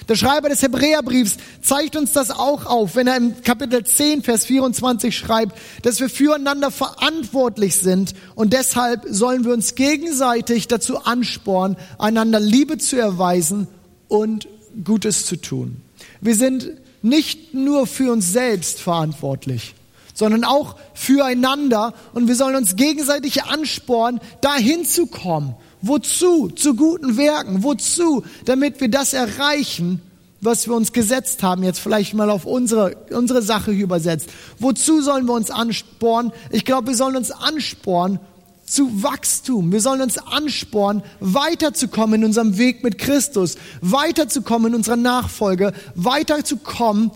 Der 0.08 0.16
Schreiber 0.16 0.48
des 0.48 0.62
Hebräerbriefs 0.62 1.36
zeigt 1.62 1.98
uns 1.98 2.14
das 2.14 2.32
auch 2.32 2.66
auf, 2.66 2.96
wenn 2.96 3.08
er 3.08 3.18
im 3.18 3.42
Kapitel 3.42 3.84
10, 3.84 4.24
Vers 4.24 4.46
24 4.46 5.18
schreibt, 5.18 5.58
dass 5.82 6.00
wir 6.00 6.10
füreinander 6.10 6.72
verantwortlich 6.72 7.76
sind 7.76 8.14
und 8.36 8.54
deshalb 8.54 9.04
sollen 9.10 9.44
wir 9.44 9.52
uns 9.52 9.76
gegenseitig 9.76 10.70
dazu 10.70 11.04
anspornen, 11.04 11.76
einander 11.98 12.40
Liebe 12.40 12.78
zu 12.78 12.98
erweisen 12.98 13.68
und 14.08 14.48
Gutes 14.86 15.26
zu 15.26 15.36
tun. 15.36 15.82
Wir 16.22 16.36
sind 16.36 16.72
nicht 17.06 17.54
nur 17.54 17.86
für 17.86 18.12
uns 18.12 18.32
selbst 18.32 18.82
verantwortlich, 18.82 19.76
sondern 20.16 20.44
auch 20.44 20.76
füreinander 20.96 21.94
und 22.14 22.28
wir 22.28 22.36
sollen 22.36 22.56
uns 22.56 22.76
gegenseitig 22.76 23.44
anspornen, 23.44 24.20
dahin 24.42 24.86
zu 24.86 25.06
kommen. 25.06 25.56
Wozu? 25.84 26.50
Zu 26.50 26.74
guten 26.74 27.16
Werken. 27.16 27.62
Wozu? 27.62 28.24
Damit 28.46 28.82
wir 28.82 28.90
das 28.90 29.14
erreichen, 29.14 30.02
was 30.42 30.68
wir 30.68 30.74
uns 30.74 30.94
gesetzt 30.94 31.44
haben, 31.44 31.64
jetzt 31.64 31.80
vielleicht 31.80 32.16
mal 32.16 32.32
auf 32.32 32.46
unsere, 32.46 32.96
unsere 33.12 33.44
Sache 33.44 33.72
übersetzt. 33.72 34.30
Wozu 34.58 35.02
sollen 35.02 35.28
wir 35.28 35.34
uns 35.34 35.52
anspornen? 35.52 36.32
Ich 36.50 36.66
glaube, 36.66 36.88
wir 36.88 36.96
sollen 36.96 37.16
uns 37.16 37.30
anspornen 37.30 38.20
zu 38.66 39.04
Wachstum. 39.04 39.72
Wir 39.72 39.82
sollen 39.82 40.02
uns 40.02 40.18
anspornen, 40.18 41.04
weiterzukommen 41.20 42.22
in 42.22 42.26
unserem 42.28 42.58
Weg 42.58 42.84
mit 42.84 42.98
Christus, 42.98 43.58
weiterzukommen 43.82 44.74
in 44.74 44.76
unserer 44.76 44.96
Nachfolge, 44.96 45.74
weiterzukommen 45.96 47.12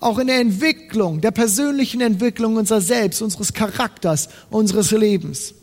auch 0.00 0.18
in 0.18 0.26
der 0.26 0.40
Entwicklung, 0.40 1.20
der 1.20 1.30
persönlichen 1.30 2.00
Entwicklung 2.00 2.56
unserer 2.56 2.80
selbst, 2.80 3.22
unseres 3.22 3.52
Charakters, 3.52 4.28
unseres 4.50 4.90
Lebens. 4.90 5.54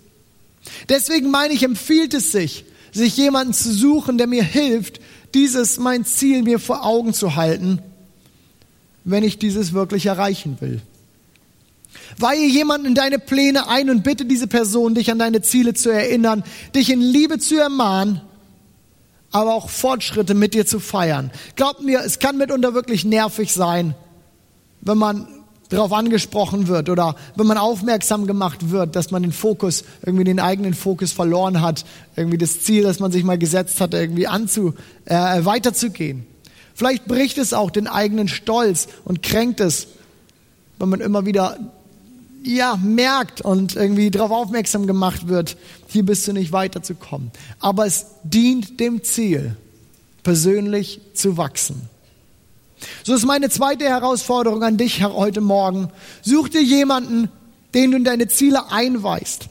Deswegen 0.90 1.30
meine 1.30 1.54
ich, 1.54 1.64
empfiehlt 1.64 2.14
es 2.14 2.32
sich, 2.32 2.66
sich 2.92 3.18
jemanden 3.18 3.54
zu 3.54 3.72
suchen, 3.72 4.18
der 4.18 4.28
mir 4.28 4.44
hilft, 4.44 5.00
dieses 5.34 5.78
mein 5.78 6.06
Ziel 6.06 6.44
mir 6.44 6.60
vor 6.60 6.86
Augen 6.86 7.14
zu 7.14 7.36
halten, 7.36 7.80
wenn 9.04 9.24
ich 9.24 9.40
dieses 9.40 9.74
wirklich 9.74 10.06
erreichen 10.06 10.58
will. 10.60 10.82
Weihe 12.18 12.48
jemanden 12.48 12.88
in 12.88 12.96
deine 12.96 13.20
Pläne 13.20 13.68
ein 13.68 13.90
und 13.90 14.04
bitte 14.04 14.26
diese 14.26 14.48
Person, 14.48 14.96
dich 14.96 15.12
an 15.12 15.20
deine 15.20 15.42
Ziele 15.42 15.74
zu 15.74 15.90
erinnern, 15.90 16.44
dich 16.76 16.90
in 16.90 17.02
Liebe 17.02 17.40
zu 17.40 17.60
ermahnen, 17.60 18.22
aber 19.32 19.54
auch 19.54 19.70
Fortschritte 19.70 20.34
mit 20.34 20.54
dir 20.54 20.66
zu 20.66 20.80
feiern. 20.80 21.32
Glaubt 21.56 21.82
mir, 21.82 22.02
es 22.02 22.20
kann 22.20 22.38
mitunter 22.38 22.74
wirklich 22.74 23.04
nervig 23.04 23.54
sein, 23.54 23.96
wenn 24.82 24.98
man 24.98 25.28
darauf 25.70 25.92
angesprochen 25.92 26.68
wird 26.68 26.90
oder 26.90 27.16
wenn 27.36 27.48
man 27.48 27.58
aufmerksam 27.58 28.28
gemacht 28.28 28.70
wird, 28.70 28.96
dass 28.96 29.12
man 29.12 29.24
den 29.24 29.32
Fokus, 29.32 29.84
irgendwie 30.06 30.24
den 30.24 30.40
eigenen 30.40 30.74
Fokus 30.74 31.12
verloren 31.12 31.62
hat, 31.62 31.84
irgendwie 32.16 32.38
das 32.38 32.62
Ziel, 32.62 32.84
das 32.84 33.00
man 33.00 33.12
sich 33.12 33.24
mal 33.24 33.38
gesetzt 33.38 33.82
hat, 33.82 33.94
irgendwie 33.94 34.28
anzu, 34.28 34.76
äh, 35.06 35.44
weiterzugehen. 35.44 36.28
Vielleicht 36.76 37.06
bricht 37.06 37.38
es 37.38 37.54
auch 37.54 37.72
den 37.72 37.88
eigenen 37.88 38.28
Stolz 38.28 38.88
und 39.06 39.22
kränkt 39.22 39.60
es, 39.60 39.88
wenn 40.80 40.90
man 40.90 41.02
immer 41.02 41.26
wieder 41.26 41.58
ja, 42.44 42.78
merkt 42.82 43.42
und 43.42 43.76
irgendwie 43.76 44.12
darauf 44.12 44.32
aufmerksam 44.32 44.88
gemacht 44.88 45.28
wird, 45.28 45.58
hier 45.88 46.06
bist 46.06 46.28
du 46.28 46.34
nicht 46.34 46.52
weiterzukommen. 46.52 47.32
Aber 47.60 47.86
es 47.86 48.08
dient 48.24 48.80
dem 48.80 49.04
Ziel, 49.04 49.56
persönlich 50.24 51.02
zu 51.14 51.38
wachsen. 51.38 51.90
So 53.04 53.14
ist 53.14 53.26
meine 53.26 53.50
zweite 53.50 53.86
Herausforderung 53.86 54.64
an 54.64 54.78
dich 54.78 55.04
heute 55.04 55.42
Morgen. 55.42 55.90
Such 56.22 56.50
dir 56.50 56.64
jemanden, 56.64 57.30
den 57.74 57.92
du 57.92 57.98
in 57.98 58.04
deine 58.04 58.28
Ziele 58.28 58.72
einweist. 58.72 59.48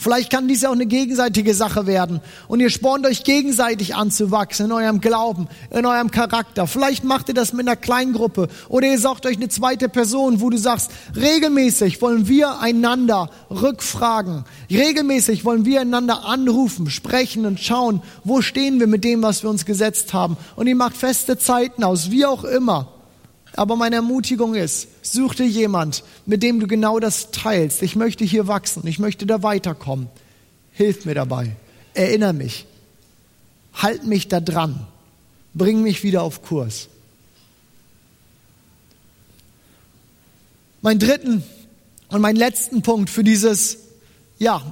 Vielleicht 0.00 0.30
kann 0.30 0.48
dies 0.48 0.64
auch 0.64 0.72
eine 0.72 0.86
gegenseitige 0.86 1.52
Sache 1.52 1.86
werden. 1.86 2.22
Und 2.48 2.60
ihr 2.60 2.70
spornt 2.70 3.04
euch 3.04 3.22
gegenseitig 3.22 3.94
an 3.94 4.10
zu 4.10 4.30
wachsen 4.30 4.66
in 4.66 4.72
eurem 4.72 5.02
Glauben, 5.02 5.46
in 5.70 5.84
eurem 5.84 6.10
Charakter. 6.10 6.66
Vielleicht 6.66 7.04
macht 7.04 7.28
ihr 7.28 7.34
das 7.34 7.52
mit 7.52 7.68
einer 7.68 7.76
Kleingruppe. 7.76 8.48
Oder 8.70 8.86
ihr 8.86 8.98
sucht 8.98 9.26
euch 9.26 9.36
eine 9.36 9.50
zweite 9.50 9.90
Person, 9.90 10.40
wo 10.40 10.48
du 10.48 10.56
sagst, 10.56 10.90
regelmäßig 11.14 12.00
wollen 12.00 12.28
wir 12.28 12.60
einander 12.60 13.28
rückfragen. 13.50 14.44
Regelmäßig 14.70 15.44
wollen 15.44 15.66
wir 15.66 15.82
einander 15.82 16.24
anrufen, 16.24 16.88
sprechen 16.88 17.44
und 17.44 17.60
schauen, 17.60 18.02
wo 18.24 18.40
stehen 18.40 18.80
wir 18.80 18.86
mit 18.86 19.04
dem, 19.04 19.22
was 19.22 19.42
wir 19.42 19.50
uns 19.50 19.66
gesetzt 19.66 20.14
haben. 20.14 20.38
Und 20.56 20.66
ihr 20.66 20.76
macht 20.76 20.96
feste 20.96 21.36
Zeiten 21.36 21.84
aus, 21.84 22.10
wie 22.10 22.24
auch 22.24 22.44
immer. 22.44 22.99
Aber 23.56 23.76
meine 23.76 23.96
Ermutigung 23.96 24.54
ist, 24.54 24.88
such 25.02 25.34
dir 25.34 25.46
jemand, 25.46 26.04
mit 26.26 26.42
dem 26.42 26.60
du 26.60 26.66
genau 26.66 27.00
das 27.00 27.30
teilst. 27.30 27.82
Ich 27.82 27.96
möchte 27.96 28.24
hier 28.24 28.46
wachsen, 28.46 28.86
ich 28.86 28.98
möchte 28.98 29.26
da 29.26 29.42
weiterkommen. 29.42 30.08
Hilf 30.72 31.04
mir 31.04 31.14
dabei, 31.14 31.56
erinnere 31.94 32.32
mich, 32.32 32.66
halt 33.74 34.06
mich 34.06 34.28
da 34.28 34.40
dran, 34.40 34.86
bring 35.52 35.82
mich 35.82 36.02
wieder 36.02 36.22
auf 36.22 36.42
Kurs. 36.42 36.88
Mein 40.82 40.98
dritten 40.98 41.42
und 42.08 42.20
meinen 42.20 42.36
letzten 42.36 42.82
Punkt 42.82 43.10
für 43.10 43.24
dieses, 43.24 43.78
ja, 44.38 44.62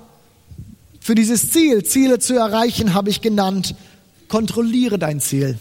für 1.01 1.15
dieses 1.15 1.51
Ziel, 1.51 1.85
Ziele 1.85 2.19
zu 2.19 2.35
erreichen, 2.35 2.95
habe 2.95 3.11
ich 3.11 3.21
genannt, 3.21 3.75
kontrolliere 4.29 4.99
dein 4.99 5.21
Ziel. 5.21 5.59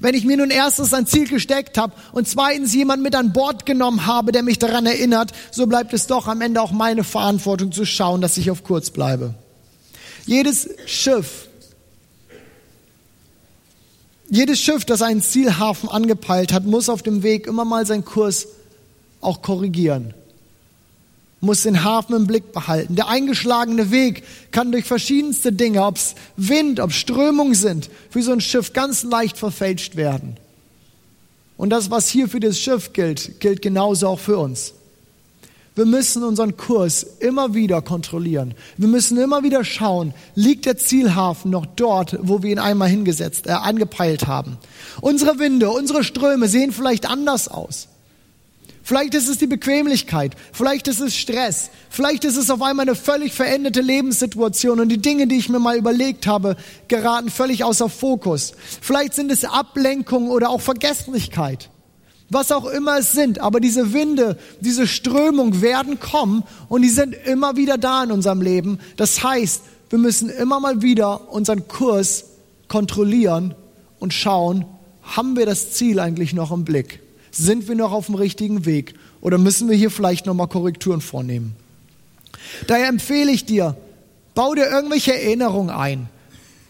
Wenn 0.00 0.14
ich 0.14 0.24
mir 0.24 0.36
nun 0.36 0.50
erstens 0.50 0.94
ein 0.94 1.06
Ziel 1.06 1.28
gesteckt 1.28 1.78
habe 1.78 1.94
und 2.12 2.28
zweitens 2.28 2.74
jemand 2.74 3.02
mit 3.02 3.14
an 3.14 3.32
Bord 3.32 3.66
genommen 3.66 4.06
habe, 4.06 4.32
der 4.32 4.42
mich 4.42 4.58
daran 4.58 4.86
erinnert, 4.86 5.32
so 5.50 5.66
bleibt 5.66 5.92
es 5.92 6.06
doch 6.06 6.26
am 6.26 6.40
Ende 6.40 6.62
auch 6.62 6.72
meine 6.72 7.04
Verantwortung 7.04 7.72
zu 7.72 7.84
schauen, 7.84 8.20
dass 8.20 8.36
ich 8.36 8.50
auf 8.50 8.64
Kurs 8.64 8.90
bleibe. 8.90 9.34
Jedes 10.26 10.68
Schiff, 10.86 11.48
jedes 14.30 14.60
Schiff, 14.60 14.84
das 14.84 15.02
einen 15.02 15.22
Zielhafen 15.22 15.88
angepeilt 15.88 16.52
hat, 16.52 16.64
muss 16.64 16.88
auf 16.88 17.02
dem 17.02 17.22
Weg 17.22 17.46
immer 17.46 17.64
mal 17.64 17.86
seinen 17.86 18.04
Kurs 18.04 18.48
auch 19.20 19.42
korrigieren 19.42 20.14
muss 21.40 21.62
den 21.62 21.84
Hafen 21.84 22.16
im 22.16 22.26
Blick 22.26 22.52
behalten. 22.52 22.96
Der 22.96 23.08
eingeschlagene 23.08 23.90
Weg 23.90 24.24
kann 24.50 24.72
durch 24.72 24.84
verschiedenste 24.84 25.52
Dinge, 25.52 25.84
ob 25.84 25.96
es 25.96 26.14
Wind, 26.36 26.80
ob 26.80 26.92
Strömung 26.92 27.54
sind, 27.54 27.90
für 28.10 28.22
so 28.22 28.32
ein 28.32 28.40
Schiff 28.40 28.72
ganz 28.72 29.04
leicht 29.04 29.38
verfälscht 29.38 29.96
werden. 29.96 30.36
Und 31.56 31.70
das, 31.70 31.90
was 31.90 32.08
hier 32.08 32.28
für 32.28 32.40
das 32.40 32.58
Schiff 32.58 32.92
gilt, 32.92 33.40
gilt 33.40 33.62
genauso 33.62 34.08
auch 34.08 34.20
für 34.20 34.38
uns. 34.38 34.74
Wir 35.78 35.86
müssen 35.86 36.24
unseren 36.24 36.56
Kurs 36.56 37.04
immer 37.20 37.54
wieder 37.54 37.82
kontrollieren. 37.82 38.54
Wir 38.76 38.88
müssen 38.88 39.16
immer 39.16 39.44
wieder 39.44 39.64
schauen, 39.64 40.12
liegt 40.34 40.66
der 40.66 40.76
Zielhafen 40.76 41.52
noch 41.52 41.66
dort, 41.66 42.18
wo 42.20 42.42
wir 42.42 42.50
ihn 42.50 42.58
einmal 42.58 42.88
hingesetzt, 42.88 43.46
äh, 43.46 43.52
angepeilt 43.52 44.26
haben. 44.26 44.56
Unsere 45.00 45.38
Winde, 45.38 45.70
unsere 45.70 46.02
Ströme 46.02 46.48
sehen 46.48 46.72
vielleicht 46.72 47.08
anders 47.08 47.46
aus. 47.46 47.86
Vielleicht 48.88 49.12
ist 49.12 49.28
es 49.28 49.36
die 49.36 49.46
Bequemlichkeit, 49.46 50.34
vielleicht 50.50 50.88
ist 50.88 51.00
es 51.00 51.14
Stress, 51.14 51.68
vielleicht 51.90 52.24
ist 52.24 52.38
es 52.38 52.48
auf 52.48 52.62
einmal 52.62 52.88
eine 52.88 52.96
völlig 52.96 53.34
veränderte 53.34 53.82
Lebenssituation 53.82 54.80
und 54.80 54.88
die 54.88 54.96
Dinge, 54.96 55.26
die 55.26 55.36
ich 55.36 55.50
mir 55.50 55.58
mal 55.58 55.76
überlegt 55.76 56.26
habe, 56.26 56.56
geraten 56.88 57.28
völlig 57.28 57.64
außer 57.64 57.90
Fokus. 57.90 58.54
Vielleicht 58.80 59.12
sind 59.12 59.30
es 59.30 59.44
Ablenkung 59.44 60.30
oder 60.30 60.48
auch 60.48 60.62
Vergesslichkeit. 60.62 61.68
Was 62.30 62.50
auch 62.50 62.64
immer 62.64 62.96
es 62.96 63.12
sind, 63.12 63.42
aber 63.42 63.60
diese 63.60 63.92
Winde, 63.92 64.38
diese 64.60 64.86
Strömung 64.86 65.60
werden 65.60 66.00
kommen 66.00 66.42
und 66.70 66.80
die 66.80 66.88
sind 66.88 67.14
immer 67.26 67.56
wieder 67.56 67.76
da 67.76 68.04
in 68.04 68.10
unserem 68.10 68.40
Leben. 68.40 68.78
Das 68.96 69.22
heißt, 69.22 69.64
wir 69.90 69.98
müssen 69.98 70.30
immer 70.30 70.60
mal 70.60 70.80
wieder 70.80 71.30
unseren 71.30 71.68
Kurs 71.68 72.24
kontrollieren 72.68 73.54
und 73.98 74.14
schauen, 74.14 74.64
haben 75.02 75.36
wir 75.36 75.44
das 75.44 75.72
Ziel 75.72 76.00
eigentlich 76.00 76.32
noch 76.32 76.50
im 76.52 76.64
Blick? 76.64 77.02
Sind 77.30 77.68
wir 77.68 77.74
noch 77.74 77.92
auf 77.92 78.06
dem 78.06 78.14
richtigen 78.14 78.64
Weg 78.64 78.94
oder 79.20 79.38
müssen 79.38 79.68
wir 79.68 79.76
hier 79.76 79.90
vielleicht 79.90 80.26
nochmal 80.26 80.48
Korrekturen 80.48 81.00
vornehmen? 81.00 81.54
Daher 82.66 82.88
empfehle 82.88 83.30
ich 83.30 83.44
dir, 83.44 83.76
bau 84.34 84.54
dir 84.54 84.66
irgendwelche 84.66 85.14
Erinnerungen 85.14 85.70
ein. 85.70 86.08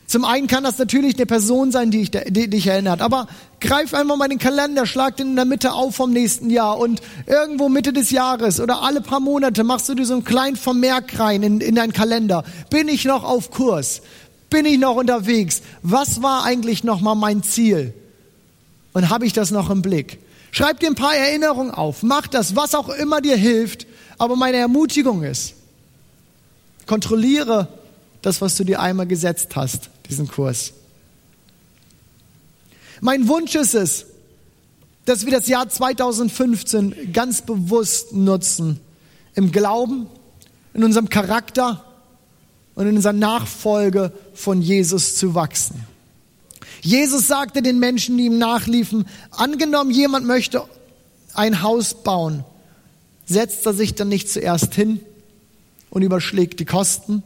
Zum 0.09 0.25
einen 0.25 0.47
kann 0.47 0.65
das 0.65 0.79
natürlich 0.79 1.17
eine 1.17 1.27
Person 1.27 1.71
sein, 1.71 1.91
die, 1.91 2.09
dich 2.11 2.25
die 2.29 2.49
dich 2.49 2.67
erinnert, 2.67 3.03
aber 3.03 3.29
greif 3.61 3.93
einfach 3.93 4.17
mal 4.17 4.29
den 4.29 4.39
Kalender, 4.39 4.87
schlag 4.87 5.19
den 5.19 5.29
in 5.29 5.37
der 5.37 5.45
Mitte 5.45 5.75
auf 5.75 5.97
vom 5.97 6.13
nächsten 6.13 6.49
Jahr 6.49 6.79
und 6.79 7.03
irgendwo 7.27 7.69
Mitte 7.69 7.93
des 7.93 8.11
Jahres 8.11 8.59
oder 8.59 8.81
alle 8.81 9.03
paar 9.03 9.21
Monate 9.21 9.65
machst 9.65 9.87
du 9.91 9.95
dir 9.95 10.07
so 10.07 10.15
einen 10.15 10.25
kleinen 10.25 10.57
Vermerk 10.57 11.19
rein 11.19 11.43
in, 11.43 11.61
in 11.61 11.75
deinen 11.75 11.93
Kalender. 11.93 12.43
Bin 12.71 12.89
ich 12.89 13.05
noch 13.05 13.23
auf 13.23 13.51
Kurs? 13.51 14.01
Bin 14.49 14.65
ich 14.65 14.79
noch 14.79 14.97
unterwegs? 14.97 15.61
Was 15.83 16.23
war 16.23 16.43
eigentlich 16.43 16.85
nochmal 16.85 17.15
mein 17.15 17.43
Ziel? 17.43 17.93
Und 18.95 19.11
habe 19.11 19.27
ich 19.27 19.35
das 19.35 19.51
noch 19.51 19.69
im 19.69 19.83
Blick? 19.83 20.19
Schreib 20.51 20.81
dir 20.81 20.89
ein 20.89 20.95
paar 20.95 21.15
Erinnerungen 21.15 21.73
auf. 21.73 22.03
Mach 22.03 22.27
das, 22.27 22.57
was 22.57 22.75
auch 22.75 22.89
immer 22.89 23.21
dir 23.21 23.37
hilft. 23.37 23.87
Aber 24.19 24.35
meine 24.35 24.57
Ermutigung 24.57 25.23
ist, 25.23 25.55
kontrolliere 26.87 27.69
das, 28.23 28.41
was 28.41 28.57
du 28.57 28.65
dir 28.65 28.81
einmal 28.81 29.07
gesetzt 29.07 29.55
hast, 29.55 29.91
diesen 30.09 30.29
Kurs. 30.29 30.73
Mein 33.01 33.29
Wunsch 33.29 33.55
ist 33.55 33.75
es, 33.75 34.07
dass 35.05 35.25
wir 35.25 35.33
das 35.33 35.47
Jahr 35.47 35.69
2015 35.69 37.13
ganz 37.13 37.43
bewusst 37.43 38.13
nutzen, 38.13 38.81
im 39.35 39.53
Glauben, 39.53 40.09
in 40.75 40.83
unserem 40.83 41.09
Charakter 41.09 41.85
und 42.75 42.89
in 42.89 42.97
unserer 42.97 43.13
Nachfolge 43.13 44.13
von 44.35 44.61
Jesus 44.61 45.17
zu 45.17 45.35
wachsen. 45.35 45.87
Jesus 46.81 47.27
sagte 47.27 47.63
den 47.63 47.79
Menschen, 47.79 48.17
die 48.17 48.27
ihm 48.27 48.39
nachliefen, 48.39 49.07
angenommen 49.31 49.91
jemand 49.91 50.27
möchte 50.27 50.63
ein 51.35 51.63
Haus 51.63 52.03
bauen, 52.03 52.45
setzt 53.27 53.67
er 53.67 53.75
sich 53.75 53.95
dann 53.95 54.09
nicht 54.09 54.31
zuerst 54.31 54.75
hin 54.75 55.01
und 55.91 56.03
überschlägt 56.03 56.61
die 56.61 56.65
Kosten? 56.65 57.23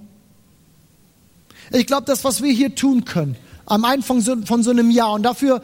Ich 1.70 1.86
glaube, 1.86 2.04
das, 2.06 2.24
was 2.24 2.42
wir 2.42 2.52
hier 2.52 2.74
tun 2.74 3.04
können, 3.04 3.36
am 3.66 3.84
Anfang 3.84 4.22
von 4.44 4.62
so 4.62 4.70
einem 4.70 4.90
Jahr, 4.90 5.12
und 5.12 5.22
dafür, 5.22 5.62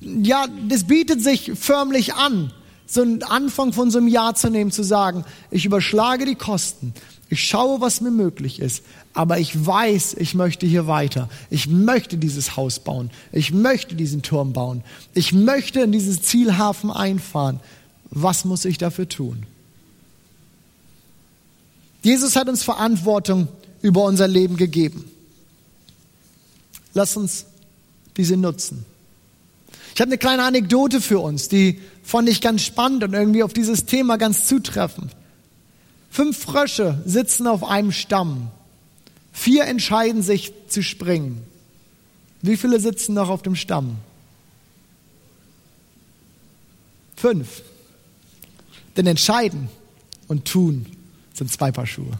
ja, 0.00 0.46
das 0.68 0.84
bietet 0.84 1.22
sich 1.22 1.52
förmlich 1.54 2.14
an, 2.14 2.52
so 2.86 3.02
einen 3.02 3.22
Anfang 3.22 3.72
von 3.72 3.90
so 3.90 3.98
einem 3.98 4.08
Jahr 4.08 4.34
zu 4.34 4.50
nehmen, 4.50 4.70
zu 4.70 4.82
sagen, 4.82 5.24
ich 5.50 5.64
überschlage 5.64 6.26
die 6.26 6.34
Kosten, 6.34 6.92
ich 7.34 7.42
schaue, 7.44 7.80
was 7.80 8.00
mir 8.00 8.12
möglich 8.12 8.60
ist, 8.60 8.84
aber 9.12 9.40
ich 9.40 9.66
weiß, 9.66 10.14
ich 10.14 10.34
möchte 10.34 10.66
hier 10.66 10.86
weiter. 10.86 11.28
Ich 11.50 11.66
möchte 11.66 12.16
dieses 12.16 12.56
Haus 12.56 12.78
bauen. 12.78 13.10
Ich 13.32 13.52
möchte 13.52 13.96
diesen 13.96 14.22
Turm 14.22 14.52
bauen. 14.52 14.84
Ich 15.14 15.32
möchte 15.32 15.80
in 15.80 15.90
dieses 15.90 16.22
Zielhafen 16.22 16.92
einfahren. 16.92 17.58
Was 18.10 18.44
muss 18.44 18.64
ich 18.64 18.78
dafür 18.78 19.08
tun? 19.08 19.46
Jesus 22.02 22.36
hat 22.36 22.48
uns 22.48 22.62
Verantwortung 22.62 23.48
über 23.82 24.04
unser 24.04 24.28
Leben 24.28 24.56
gegeben. 24.56 25.04
Lass 26.92 27.16
uns 27.16 27.46
diese 28.16 28.36
nutzen. 28.36 28.84
Ich 29.92 30.00
habe 30.00 30.10
eine 30.10 30.18
kleine 30.18 30.44
Anekdote 30.44 31.00
für 31.00 31.18
uns, 31.18 31.48
die 31.48 31.80
fand 32.04 32.28
ich 32.28 32.40
ganz 32.40 32.62
spannend 32.62 33.02
und 33.02 33.12
irgendwie 33.12 33.42
auf 33.42 33.52
dieses 33.52 33.86
Thema 33.86 34.18
ganz 34.18 34.46
zutreffend. 34.46 35.16
Fünf 36.14 36.38
Frösche 36.38 37.02
sitzen 37.04 37.48
auf 37.48 37.64
einem 37.64 37.90
Stamm. 37.90 38.46
Vier 39.32 39.64
entscheiden 39.64 40.22
sich 40.22 40.52
zu 40.68 40.80
springen. 40.80 41.42
Wie 42.40 42.56
viele 42.56 42.78
sitzen 42.78 43.14
noch 43.14 43.30
auf 43.30 43.42
dem 43.42 43.56
Stamm? 43.56 43.96
Fünf. 47.16 47.62
Denn 48.96 49.08
entscheiden 49.08 49.68
und 50.28 50.44
tun 50.44 50.86
sind 51.32 51.50
zwei 51.50 51.72
Paar 51.72 51.88
Schuhe. 51.88 52.12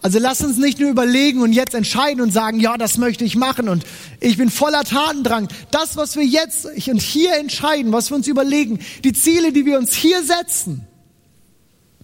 Also 0.00 0.18
lass 0.18 0.40
uns 0.40 0.56
nicht 0.56 0.78
nur 0.78 0.88
überlegen 0.88 1.42
und 1.42 1.52
jetzt 1.52 1.74
entscheiden 1.74 2.22
und 2.22 2.32
sagen, 2.32 2.58
ja, 2.58 2.78
das 2.78 2.96
möchte 2.96 3.26
ich 3.26 3.36
machen 3.36 3.68
und 3.68 3.84
ich 4.18 4.38
bin 4.38 4.48
voller 4.48 4.84
Tatendrang. 4.84 5.48
Das, 5.70 5.98
was 5.98 6.16
wir 6.16 6.24
jetzt 6.24 6.64
und 6.64 7.02
hier 7.02 7.36
entscheiden, 7.36 7.92
was 7.92 8.10
wir 8.10 8.16
uns 8.16 8.28
überlegen, 8.28 8.78
die 9.04 9.12
Ziele, 9.12 9.52
die 9.52 9.66
wir 9.66 9.76
uns 9.76 9.92
hier 9.92 10.24
setzen, 10.24 10.86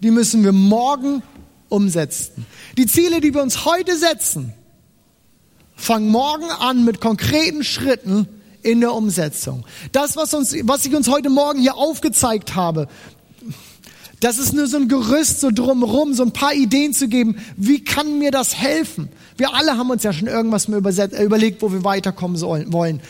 die 0.03 0.11
müssen 0.11 0.45
wir 0.45 0.53
morgen 0.53 1.23
umsetzen. 1.69 2.47
Die 2.77 2.87
Ziele, 2.87 3.21
die 3.21 3.35
wir 3.35 3.43
uns 3.43 3.65
heute 3.65 3.97
setzen, 3.97 4.53
fangen 5.75 6.09
morgen 6.09 6.51
an 6.51 6.85
mit 6.85 7.01
konkreten 7.01 7.65
Schritten 7.65 8.29
in 8.63 8.81
der 8.81 8.93
Umsetzung. 8.93 9.65
Das, 9.93 10.17
was, 10.17 10.35
uns, 10.35 10.55
was 10.65 10.85
ich 10.85 10.95
uns 10.95 11.09
heute 11.09 11.31
Morgen 11.31 11.61
hier 11.61 11.77
aufgezeigt 11.77 12.55
habe, 12.55 12.89
das 14.21 14.39
ist 14.39 14.55
nur 14.55 14.67
so 14.67 14.79
ein 14.79 14.89
Gerüst 14.89 15.41
so 15.41 15.51
drumherum, 15.51 16.15
so 16.15 16.23
ein 16.23 16.33
paar 16.33 16.55
Ideen 16.55 16.93
zu 16.95 17.07
geben. 17.09 17.37
Wie 17.57 17.85
kann 17.85 18.19
mir 18.19 18.31
das 18.31 18.57
helfen? 18.57 19.11
Wir 19.37 19.55
alle 19.55 19.77
haben 19.77 19.91
uns 19.91 20.03
ja 20.03 20.13
schon 20.13 20.27
irgendwas 20.27 20.69
überlegt, 20.69 21.61
wo 21.61 21.71
wir 21.71 21.85
weiterkommen 21.85 22.37
sollen, 22.37 22.73
wollen. 22.73 23.03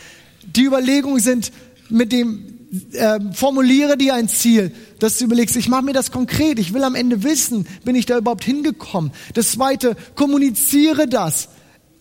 Die 0.43 0.63
Überlegungen 0.63 1.21
sind 1.21 1.51
mit 1.89 2.11
dem, 2.11 2.56
äh, 2.93 3.19
formuliere 3.33 3.97
dir 3.97 4.13
ein 4.15 4.27
Ziel, 4.27 4.71
dass 4.99 5.17
du 5.17 5.25
überlegst, 5.25 5.55
ich 5.55 5.69
mache 5.69 5.83
mir 5.83 5.93
das 5.93 6.11
konkret, 6.11 6.59
ich 6.59 6.73
will 6.73 6.83
am 6.83 6.95
Ende 6.95 7.23
wissen, 7.23 7.67
bin 7.85 7.95
ich 7.95 8.05
da 8.05 8.17
überhaupt 8.17 8.43
hingekommen. 8.43 9.11
Das 9.33 9.51
zweite, 9.51 9.95
kommuniziere 10.15 11.07
das. 11.07 11.49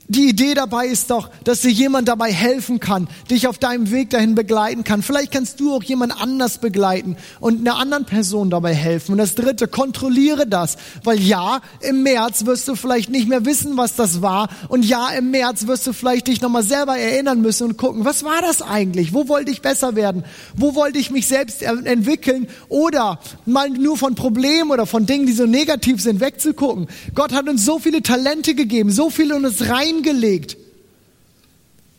Die 0.09 0.29
Idee 0.29 0.55
dabei 0.55 0.87
ist 0.87 1.11
doch, 1.11 1.31
dass 1.43 1.63
dir 1.63 1.71
jemand 1.71 2.07
dabei 2.07 2.33
helfen 2.33 2.79
kann, 2.79 3.09
dich 3.29 3.49
auf 3.49 3.59
deinem 3.59 3.91
Weg 3.91 4.11
dahin 4.11 4.37
begleiten 4.37 4.85
kann. 4.85 5.03
Vielleicht 5.03 5.33
kannst 5.33 5.59
du 5.59 5.75
auch 5.75 5.83
jemand 5.83 6.21
anders 6.21 6.59
begleiten 6.59 7.17
und 7.41 7.61
einer 7.61 7.77
anderen 7.77 8.05
Person 8.05 8.49
dabei 8.49 8.73
helfen. 8.73 9.13
Und 9.13 9.19
das 9.19 9.35
dritte, 9.35 9.67
kontrolliere 9.67 10.47
das. 10.47 10.77
Weil 11.03 11.21
ja, 11.21 11.61
im 11.81 12.05
März 12.05 12.47
wirst 12.47 12.69
du 12.69 12.77
vielleicht 12.77 13.11
nicht 13.11 13.29
mehr 13.29 13.45
wissen, 13.45 13.77
was 13.77 13.97
das 13.97 14.23
war. 14.23 14.49
Und 14.69 14.85
ja, 14.85 15.09
im 15.11 15.33
März 15.33 15.67
wirst 15.67 15.87
du 15.89 15.93
vielleicht 15.93 16.29
dich 16.29 16.41
nochmal 16.41 16.63
selber 16.63 16.97
erinnern 16.97 17.41
müssen 17.41 17.65
und 17.65 17.77
gucken, 17.77 18.05
was 18.05 18.23
war 18.23 18.41
das 18.43 18.63
eigentlich? 18.63 19.13
Wo 19.13 19.27
wollte 19.27 19.51
ich 19.51 19.61
besser 19.61 19.97
werden? 19.97 20.23
Wo 20.55 20.77
wollte 20.77 20.99
ich 20.99 21.11
mich 21.11 21.27
selbst 21.27 21.63
entwickeln? 21.63 22.47
Oder 22.69 23.19
mal 23.45 23.71
nur 23.71 23.97
von 23.97 24.15
Problemen 24.15 24.71
oder 24.71 24.87
von 24.87 25.05
Dingen, 25.07 25.27
die 25.27 25.33
so 25.33 25.47
negativ 25.47 26.01
sind, 26.01 26.21
wegzugucken. 26.21 26.87
Gott 27.15 27.33
hat 27.33 27.49
uns 27.49 27.65
so 27.65 27.81
viele 27.81 28.03
Talente 28.03 28.55
gegeben, 28.55 28.93
so 28.93 29.11
viel 29.11 29.33
in 29.33 29.45
uns 29.45 29.69
rein 29.69 29.96
hingelegt. 29.97 30.57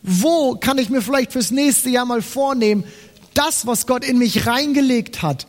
Wo 0.02 0.54
kann 0.54 0.78
ich 0.78 0.90
mir 0.90 1.02
vielleicht 1.02 1.32
fürs 1.32 1.50
nächste 1.50 1.90
Jahr 1.90 2.04
mal 2.04 2.22
vornehmen, 2.22 2.84
das, 3.34 3.66
was 3.66 3.86
Gott 3.86 4.04
in 4.04 4.18
mich 4.18 4.46
reingelegt 4.46 5.22
hat, 5.22 5.46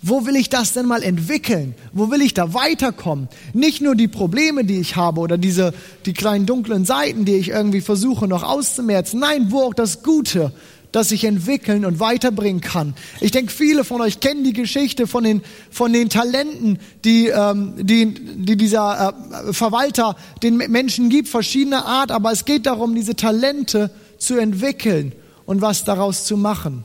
wo 0.00 0.26
will 0.26 0.36
ich 0.36 0.48
das 0.48 0.74
denn 0.74 0.86
mal 0.86 1.02
entwickeln? 1.02 1.74
Wo 1.92 2.10
will 2.10 2.22
ich 2.22 2.32
da 2.32 2.54
weiterkommen? 2.54 3.28
Nicht 3.52 3.80
nur 3.80 3.96
die 3.96 4.06
Probleme, 4.06 4.64
die 4.64 4.78
ich 4.78 4.94
habe 4.94 5.20
oder 5.20 5.36
diese, 5.36 5.74
die 6.06 6.12
kleinen 6.12 6.46
dunklen 6.46 6.84
Seiten, 6.84 7.24
die 7.24 7.34
ich 7.34 7.48
irgendwie 7.48 7.80
versuche 7.80 8.28
noch 8.28 8.44
auszumerzen. 8.44 9.18
Nein, 9.18 9.50
wo 9.50 9.62
auch 9.62 9.74
das 9.74 10.04
Gute, 10.04 10.52
das 10.92 11.12
ich 11.12 11.24
entwickeln 11.24 11.84
und 11.84 12.00
weiterbringen 12.00 12.60
kann. 12.60 12.94
Ich 13.20 13.30
denke, 13.30 13.52
viele 13.52 13.84
von 13.84 14.00
euch 14.00 14.20
kennen 14.20 14.44
die 14.44 14.52
Geschichte 14.52 15.06
von 15.06 15.24
den, 15.24 15.42
von 15.70 15.92
den 15.92 16.08
Talenten, 16.08 16.78
die, 17.04 17.28
ähm, 17.28 17.74
die, 17.76 18.14
die 18.14 18.56
dieser 18.56 19.14
äh, 19.48 19.52
Verwalter 19.52 20.16
den 20.42 20.56
Menschen 20.56 21.10
gibt, 21.10 21.28
verschiedener 21.28 21.84
Art, 21.84 22.10
aber 22.10 22.32
es 22.32 22.44
geht 22.44 22.66
darum, 22.66 22.94
diese 22.94 23.16
Talente 23.16 23.90
zu 24.18 24.36
entwickeln 24.36 25.12
und 25.46 25.60
was 25.60 25.84
daraus 25.84 26.24
zu 26.24 26.36
machen. 26.36 26.84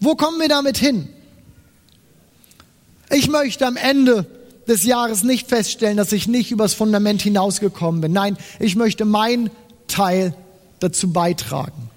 Wo 0.00 0.14
kommen 0.16 0.40
wir 0.40 0.48
damit 0.48 0.78
hin? 0.78 1.08
Ich 3.10 3.28
möchte 3.28 3.66
am 3.66 3.76
Ende 3.76 4.26
des 4.66 4.84
Jahres 4.84 5.22
nicht 5.22 5.48
feststellen, 5.48 5.96
dass 5.96 6.12
ich 6.12 6.26
nicht 6.26 6.50
übers 6.50 6.74
Fundament 6.74 7.22
hinausgekommen 7.22 8.00
bin. 8.00 8.12
Nein, 8.12 8.36
ich 8.58 8.74
möchte 8.74 9.04
meinen 9.04 9.50
Teil 9.86 10.34
dazu 10.80 11.12
beitragen. 11.12 11.91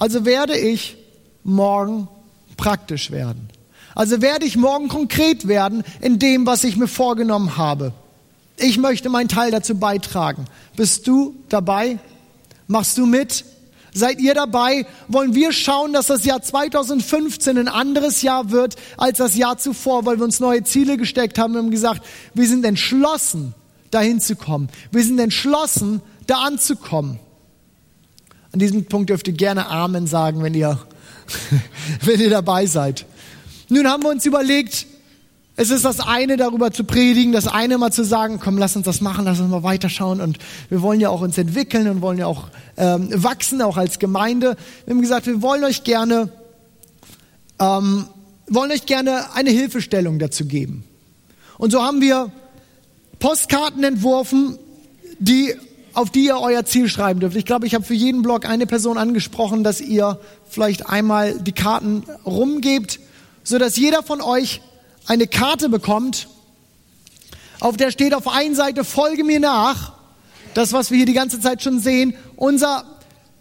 Also 0.00 0.24
werde 0.24 0.58
ich 0.58 0.96
morgen 1.44 2.08
praktisch 2.56 3.10
werden. 3.10 3.50
Also 3.94 4.22
werde 4.22 4.46
ich 4.46 4.56
morgen 4.56 4.88
konkret 4.88 5.46
werden 5.46 5.84
in 6.00 6.18
dem, 6.18 6.46
was 6.46 6.64
ich 6.64 6.76
mir 6.76 6.88
vorgenommen 6.88 7.58
habe. 7.58 7.92
Ich 8.56 8.78
möchte 8.78 9.10
meinen 9.10 9.28
Teil 9.28 9.50
dazu 9.50 9.74
beitragen. 9.74 10.46
Bist 10.74 11.06
du 11.06 11.34
dabei? 11.50 11.98
Machst 12.66 12.96
du 12.96 13.04
mit? 13.04 13.44
Seid 13.92 14.20
ihr 14.20 14.32
dabei? 14.32 14.86
Wollen 15.08 15.34
wir 15.34 15.52
schauen, 15.52 15.92
dass 15.92 16.06
das 16.06 16.24
Jahr 16.24 16.40
2015 16.40 17.58
ein 17.58 17.68
anderes 17.68 18.22
Jahr 18.22 18.50
wird 18.50 18.76
als 18.96 19.18
das 19.18 19.36
Jahr 19.36 19.58
zuvor, 19.58 20.06
weil 20.06 20.16
wir 20.16 20.24
uns 20.24 20.40
neue 20.40 20.64
Ziele 20.64 20.96
gesteckt 20.96 21.38
haben 21.38 21.52
und 21.52 21.64
haben 21.64 21.70
gesagt, 21.70 22.06
wir 22.32 22.48
sind 22.48 22.64
entschlossen, 22.64 23.54
dahin 23.90 24.18
zu 24.18 24.34
kommen. 24.34 24.70
Wir 24.92 25.04
sind 25.04 25.18
entschlossen, 25.18 26.00
da 26.26 26.38
anzukommen. 26.38 27.18
An 28.52 28.58
diesem 28.58 28.84
Punkt 28.84 29.10
dürft 29.10 29.28
ihr 29.28 29.34
gerne 29.34 29.68
Amen 29.68 30.06
sagen, 30.06 30.42
wenn 30.42 30.54
ihr, 30.54 30.78
wenn 32.04 32.20
ihr 32.20 32.30
dabei 32.30 32.66
seid. 32.66 33.06
Nun 33.68 33.86
haben 33.86 34.02
wir 34.02 34.10
uns 34.10 34.26
überlegt, 34.26 34.86
es 35.54 35.70
ist 35.70 35.84
das 35.84 36.00
eine, 36.00 36.36
darüber 36.36 36.70
zu 36.72 36.84
predigen, 36.84 37.32
das 37.32 37.46
eine 37.46 37.76
mal 37.78 37.92
zu 37.92 38.02
sagen, 38.02 38.40
komm, 38.42 38.56
lass 38.58 38.76
uns 38.76 38.86
das 38.86 39.00
machen, 39.00 39.26
lass 39.26 39.40
uns 39.40 39.50
mal 39.50 39.62
weiterschauen 39.62 40.20
und 40.20 40.38
wir 40.70 40.80
wollen 40.80 41.00
ja 41.00 41.10
auch 41.10 41.20
uns 41.20 41.36
entwickeln 41.38 41.86
und 41.86 42.00
wollen 42.00 42.18
ja 42.18 42.26
auch 42.26 42.48
ähm, 42.76 43.10
wachsen, 43.12 43.60
auch 43.60 43.76
als 43.76 43.98
Gemeinde. 43.98 44.56
Wir 44.86 44.94
haben 44.94 45.02
gesagt, 45.02 45.26
wir 45.26 45.42
wollen 45.42 45.62
euch 45.62 45.84
gerne, 45.84 46.30
ähm, 47.58 48.06
wollen 48.48 48.72
euch 48.72 48.86
gerne 48.86 49.34
eine 49.34 49.50
Hilfestellung 49.50 50.18
dazu 50.18 50.46
geben. 50.46 50.84
Und 51.58 51.72
so 51.72 51.82
haben 51.82 52.00
wir 52.00 52.32
Postkarten 53.18 53.84
entworfen, 53.84 54.58
die 55.18 55.54
auf 56.00 56.08
die 56.08 56.24
ihr 56.24 56.40
euer 56.40 56.64
Ziel 56.64 56.88
schreiben 56.88 57.20
dürft. 57.20 57.36
Ich 57.36 57.44
glaube, 57.44 57.66
ich 57.66 57.74
habe 57.74 57.84
für 57.84 57.92
jeden 57.92 58.22
Blog 58.22 58.46
eine 58.46 58.66
Person 58.66 58.96
angesprochen, 58.96 59.62
dass 59.62 59.82
ihr 59.82 60.18
vielleicht 60.48 60.88
einmal 60.88 61.38
die 61.38 61.52
Karten 61.52 62.04
rumgebt, 62.24 63.00
so 63.44 63.58
dass 63.58 63.76
jeder 63.76 64.02
von 64.02 64.22
euch 64.22 64.62
eine 65.06 65.26
Karte 65.26 65.68
bekommt, 65.68 66.28
auf 67.60 67.76
der 67.76 67.90
steht 67.90 68.14
auf 68.14 68.26
einer 68.28 68.54
Seite 68.54 68.82
Folge 68.84 69.24
mir 69.24 69.40
nach. 69.40 69.92
Das, 70.54 70.72
was 70.72 70.90
wir 70.90 70.96
hier 70.96 71.06
die 71.06 71.12
ganze 71.12 71.38
Zeit 71.38 71.62
schon 71.62 71.80
sehen, 71.80 72.14
unser 72.34 72.84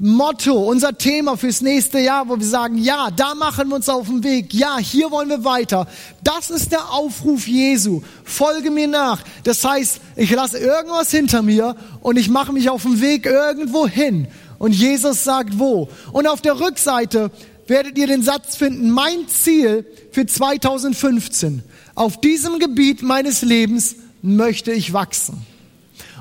Motto, 0.01 0.53
unser 0.53 0.97
Thema 0.97 1.35
fürs 1.35 1.59
nächste 1.59 1.99
Jahr, 1.99 2.29
wo 2.29 2.39
wir 2.39 2.45
sagen, 2.45 2.77
ja, 2.77 3.09
da 3.11 3.35
machen 3.35 3.67
wir 3.67 3.75
uns 3.75 3.89
auf 3.89 4.07
den 4.07 4.23
Weg, 4.23 4.53
ja, 4.53 4.77
hier 4.77 5.11
wollen 5.11 5.27
wir 5.27 5.43
weiter. 5.43 5.87
Das 6.23 6.49
ist 6.49 6.71
der 6.71 6.93
Aufruf 6.93 7.45
Jesu. 7.49 8.01
Folge 8.23 8.71
mir 8.71 8.87
nach. 8.87 9.21
Das 9.43 9.61
heißt, 9.65 9.99
ich 10.15 10.31
lasse 10.31 10.57
irgendwas 10.57 11.11
hinter 11.11 11.41
mir 11.41 11.75
und 11.99 12.17
ich 12.17 12.29
mache 12.29 12.53
mich 12.53 12.69
auf 12.69 12.83
den 12.83 13.01
Weg 13.01 13.25
irgendwo 13.25 13.87
hin. 13.87 14.29
Und 14.57 14.73
Jesus 14.73 15.25
sagt 15.25 15.59
wo. 15.59 15.89
Und 16.13 16.27
auf 16.27 16.41
der 16.41 16.61
Rückseite 16.61 17.29
werdet 17.67 17.97
ihr 17.97 18.07
den 18.07 18.23
Satz 18.23 18.55
finden, 18.55 18.91
mein 18.91 19.27
Ziel 19.27 19.85
für 20.13 20.25
2015. 20.25 21.61
Auf 21.95 22.21
diesem 22.21 22.59
Gebiet 22.59 23.03
meines 23.03 23.41
Lebens 23.41 23.97
möchte 24.21 24.71
ich 24.71 24.93
wachsen. 24.93 25.45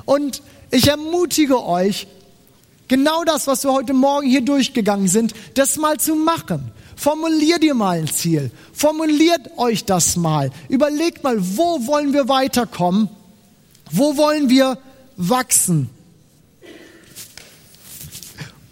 Und 0.03 0.41
ich 0.69 0.89
ermutige 0.89 1.65
euch, 1.65 2.07
Genau 2.89 3.23
das, 3.23 3.47
was 3.47 3.63
wir 3.63 3.71
heute 3.71 3.93
Morgen 3.93 4.27
hier 4.27 4.41
durchgegangen 4.41 5.07
sind, 5.07 5.33
das 5.53 5.77
mal 5.77 5.97
zu 5.97 6.15
machen. 6.15 6.71
Formuliert 6.95 7.63
ihr 7.63 7.75
mal 7.75 7.99
ein 7.99 8.07
Ziel. 8.07 8.51
Formuliert 8.73 9.57
euch 9.57 9.85
das 9.85 10.17
mal. 10.17 10.51
Überlegt 10.67 11.23
mal, 11.23 11.37
wo 11.39 11.87
wollen 11.87 12.13
wir 12.13 12.27
weiterkommen? 12.27 13.07
Wo 13.91 14.17
wollen 14.17 14.49
wir 14.49 14.79
wachsen? 15.15 15.89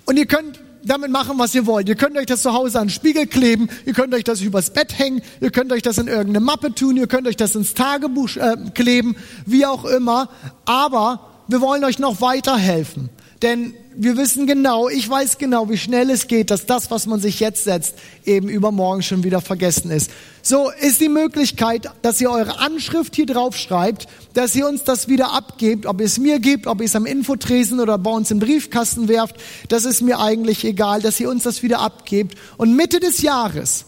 Und 0.05 0.17
ihr 0.17 0.25
könnt 0.25 0.59
damit 0.83 1.11
machen, 1.11 1.37
was 1.37 1.53
ihr 1.53 1.65
wollt. 1.65 1.87
Ihr 1.87 1.95
könnt 1.95 2.17
euch 2.17 2.25
das 2.25 2.41
zu 2.41 2.53
Hause 2.53 2.79
an 2.79 2.87
den 2.87 2.93
Spiegel 2.93 3.27
kleben, 3.27 3.69
ihr 3.85 3.93
könnt 3.93 4.13
euch 4.13 4.23
das 4.23 4.41
übers 4.41 4.71
Bett 4.71 4.97
hängen, 4.97 5.21
ihr 5.41 5.51
könnt 5.51 5.71
euch 5.71 5.81
das 5.81 5.97
in 5.97 6.07
irgendeine 6.07 6.39
Mappe 6.39 6.73
tun, 6.73 6.97
ihr 6.97 7.07
könnt 7.07 7.27
euch 7.27 7.35
das 7.35 7.55
ins 7.55 7.73
Tagebuch 7.73 8.35
äh, 8.37 8.55
kleben, 8.73 9.15
wie 9.45 9.65
auch 9.65 9.85
immer. 9.85 10.29
Aber 10.65 11.43
wir 11.47 11.61
wollen 11.61 11.83
euch 11.83 11.99
noch 11.99 12.21
weiterhelfen. 12.21 13.09
Denn 13.41 13.75
wir 13.95 14.17
wissen 14.17 14.47
genau, 14.47 14.89
ich 14.89 15.07
weiß 15.07 15.37
genau, 15.37 15.69
wie 15.69 15.77
schnell 15.77 16.09
es 16.09 16.27
geht, 16.27 16.49
dass 16.49 16.65
das, 16.65 16.89
was 16.89 17.05
man 17.05 17.19
sich 17.19 17.39
jetzt 17.39 17.63
setzt, 17.65 17.95
eben 18.25 18.49
übermorgen 18.49 19.03
schon 19.03 19.23
wieder 19.23 19.41
vergessen 19.41 19.91
ist. 19.91 20.09
So 20.41 20.71
ist 20.81 21.01
die 21.01 21.09
Möglichkeit, 21.09 21.91
dass 22.01 22.19
ihr 22.19 22.31
eure 22.31 22.59
Anschrift 22.59 23.15
hier 23.15 23.27
drauf 23.27 23.55
schreibt, 23.55 24.07
dass 24.33 24.55
ihr 24.55 24.67
uns 24.67 24.83
das 24.83 25.07
wieder 25.07 25.33
abgebt, 25.33 25.85
ob 25.85 25.99
ihr 25.99 26.07
es 26.07 26.17
mir 26.17 26.39
gebt, 26.39 26.65
ob 26.65 26.79
ihr 26.79 26.85
es 26.85 26.95
am 26.95 27.05
Infotresen 27.05 27.79
oder 27.79 27.99
bei 27.99 28.11
uns 28.11 28.31
im 28.31 28.39
Briefkasten 28.39 29.07
werft, 29.07 29.35
das 29.69 29.85
ist 29.85 30.01
mir 30.01 30.19
eigentlich 30.19 30.63
egal, 30.63 31.01
dass 31.01 31.19
ihr 31.19 31.29
uns 31.29 31.43
das 31.43 31.61
wieder 31.61 31.79
abgebt. 31.79 32.35
Und 32.57 32.75
Mitte 32.75 32.99
des 32.99 33.21
Jahres 33.21 33.85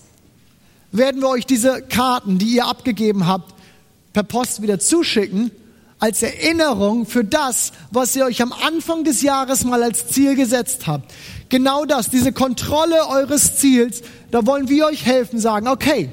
werden 0.92 1.22
wir 1.22 1.30
euch 1.30 1.48
diese 1.48 1.82
Karten, 1.82 2.38
die 2.38 2.56
ihr 2.56 2.66
abgegeben 2.66 3.26
habt, 3.26 3.56
per 4.14 4.24
Post 4.24 4.62
wieder 4.62 4.80
zuschicken 4.80 5.52
als 6.00 6.24
Erinnerung 6.24 7.06
für 7.06 7.24
das, 7.24 7.74
was 7.92 8.16
ihr 8.16 8.26
euch 8.26 8.42
am 8.42 8.54
Anfang 8.54 9.04
des 9.04 9.22
Jahres 9.22 9.66
mal 9.66 9.84
als 9.84 10.08
Ziel 10.08 10.36
gesetzt 10.36 10.88
habt. 10.88 11.12
Genau 11.50 11.86
das, 11.86 12.10
diese 12.10 12.32
Kontrolle 12.32 13.08
eures 13.10 13.58
Ziels, 13.58 14.02
da 14.32 14.46
wollen 14.46 14.70
wir 14.70 14.88
euch 14.88 15.06
helfen, 15.06 15.40
sagen, 15.40 15.68
okay, 15.68 16.10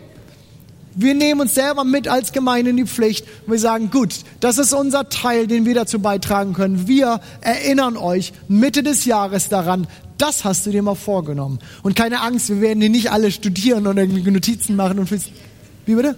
wir 0.98 1.14
nehmen 1.14 1.42
uns 1.42 1.54
selber 1.54 1.84
mit 1.84 2.08
als 2.08 2.32
Gemeinde 2.32 2.70
in 2.70 2.78
die 2.78 2.86
Pflicht 2.86 3.26
und 3.44 3.52
wir 3.52 3.58
sagen, 3.58 3.90
gut, 3.90 4.14
das 4.40 4.56
ist 4.58 4.72
unser 4.72 5.08
Teil, 5.10 5.46
den 5.46 5.66
wir 5.66 5.74
dazu 5.74 6.00
beitragen 6.00 6.54
können. 6.54 6.88
Wir 6.88 7.20
erinnern 7.42 7.98
euch 7.98 8.32
Mitte 8.48 8.82
des 8.82 9.04
Jahres 9.04 9.50
daran, 9.50 9.86
das 10.16 10.44
hast 10.44 10.64
du 10.64 10.70
dir 10.70 10.82
mal 10.82 10.94
vorgenommen. 10.94 11.58
Und 11.82 11.94
keine 11.94 12.22
Angst, 12.22 12.48
wir 12.48 12.62
werden 12.62 12.80
die 12.80 12.88
nicht 12.88 13.12
alle 13.12 13.30
studieren 13.30 13.86
und 13.86 13.98
irgendwie 13.98 14.30
Notizen 14.30 14.74
machen 14.74 14.98
und 14.98 15.10
wie 15.10 15.94
bitte? 15.94 16.16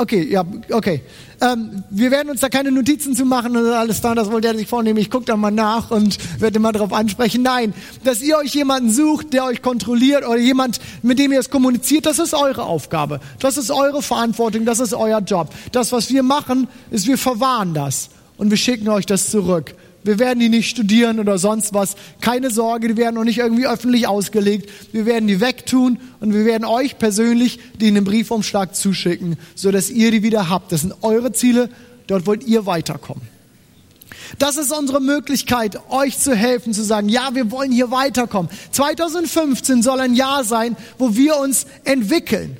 Okay, 0.00 0.26
ja, 0.30 0.46
okay. 0.72 1.02
Ähm, 1.42 1.84
wir 1.90 2.10
werden 2.10 2.30
uns 2.30 2.40
da 2.40 2.48
keine 2.48 2.72
Notizen 2.72 3.14
zu 3.14 3.26
machen 3.26 3.54
und 3.54 3.66
alles 3.66 4.00
da, 4.00 4.14
das 4.14 4.32
wollte 4.32 4.48
er 4.48 4.56
sich 4.56 4.66
vornehmen. 4.66 4.98
Ich 4.98 5.10
gucke 5.10 5.26
da 5.26 5.36
mal 5.36 5.50
nach 5.50 5.90
und 5.90 6.16
werde 6.40 6.58
mal 6.58 6.72
darauf 6.72 6.94
ansprechen. 6.94 7.42
Nein, 7.42 7.74
dass 8.02 8.22
ihr 8.22 8.38
euch 8.38 8.54
jemanden 8.54 8.90
sucht, 8.90 9.34
der 9.34 9.44
euch 9.44 9.60
kontrolliert 9.60 10.26
oder 10.26 10.38
jemand, 10.38 10.80
mit 11.02 11.18
dem 11.18 11.32
ihr 11.32 11.38
es 11.38 11.50
kommuniziert, 11.50 12.06
das 12.06 12.18
ist 12.18 12.32
eure 12.32 12.62
Aufgabe. 12.62 13.20
Das 13.40 13.58
ist 13.58 13.70
eure 13.70 14.00
Verantwortung, 14.00 14.64
das 14.64 14.80
ist 14.80 14.94
euer 14.94 15.20
Job. 15.20 15.50
Das, 15.72 15.92
was 15.92 16.08
wir 16.08 16.22
machen, 16.22 16.66
ist, 16.90 17.06
wir 17.06 17.18
verwahren 17.18 17.74
das 17.74 18.08
und 18.38 18.48
wir 18.48 18.56
schicken 18.56 18.88
euch 18.88 19.04
das 19.04 19.28
zurück. 19.28 19.74
Wir 20.02 20.18
werden 20.18 20.40
die 20.40 20.48
nicht 20.48 20.70
studieren 20.70 21.20
oder 21.20 21.38
sonst 21.38 21.74
was. 21.74 21.94
Keine 22.20 22.50
Sorge, 22.50 22.88
die 22.88 22.96
werden 22.96 23.16
noch 23.16 23.24
nicht 23.24 23.38
irgendwie 23.38 23.66
öffentlich 23.66 24.08
ausgelegt. 24.08 24.70
Wir 24.92 25.04
werden 25.04 25.28
die 25.28 25.40
wegtun 25.40 25.98
und 26.20 26.32
wir 26.32 26.44
werden 26.44 26.64
euch 26.64 26.98
persönlich 26.98 27.60
die 27.80 27.88
in 27.88 27.94
den 27.94 28.04
Briefumschlag 28.04 28.74
zuschicken, 28.74 29.36
so 29.54 29.70
dass 29.70 29.90
ihr 29.90 30.10
die 30.10 30.22
wieder 30.22 30.48
habt. 30.48 30.72
Das 30.72 30.80
sind 30.82 30.94
eure 31.02 31.32
Ziele. 31.32 31.68
Dort 32.06 32.26
wollt 32.26 32.44
ihr 32.44 32.66
weiterkommen. 32.66 33.22
Das 34.38 34.56
ist 34.56 34.72
unsere 34.72 35.00
Möglichkeit, 35.00 35.78
euch 35.90 36.18
zu 36.18 36.34
helfen, 36.34 36.72
zu 36.72 36.82
sagen, 36.82 37.08
ja, 37.08 37.30
wir 37.34 37.50
wollen 37.50 37.72
hier 37.72 37.90
weiterkommen. 37.90 38.50
2015 38.70 39.82
soll 39.82 40.00
ein 40.00 40.14
Jahr 40.14 40.44
sein, 40.44 40.76
wo 40.98 41.14
wir 41.14 41.36
uns 41.36 41.66
entwickeln. 41.84 42.56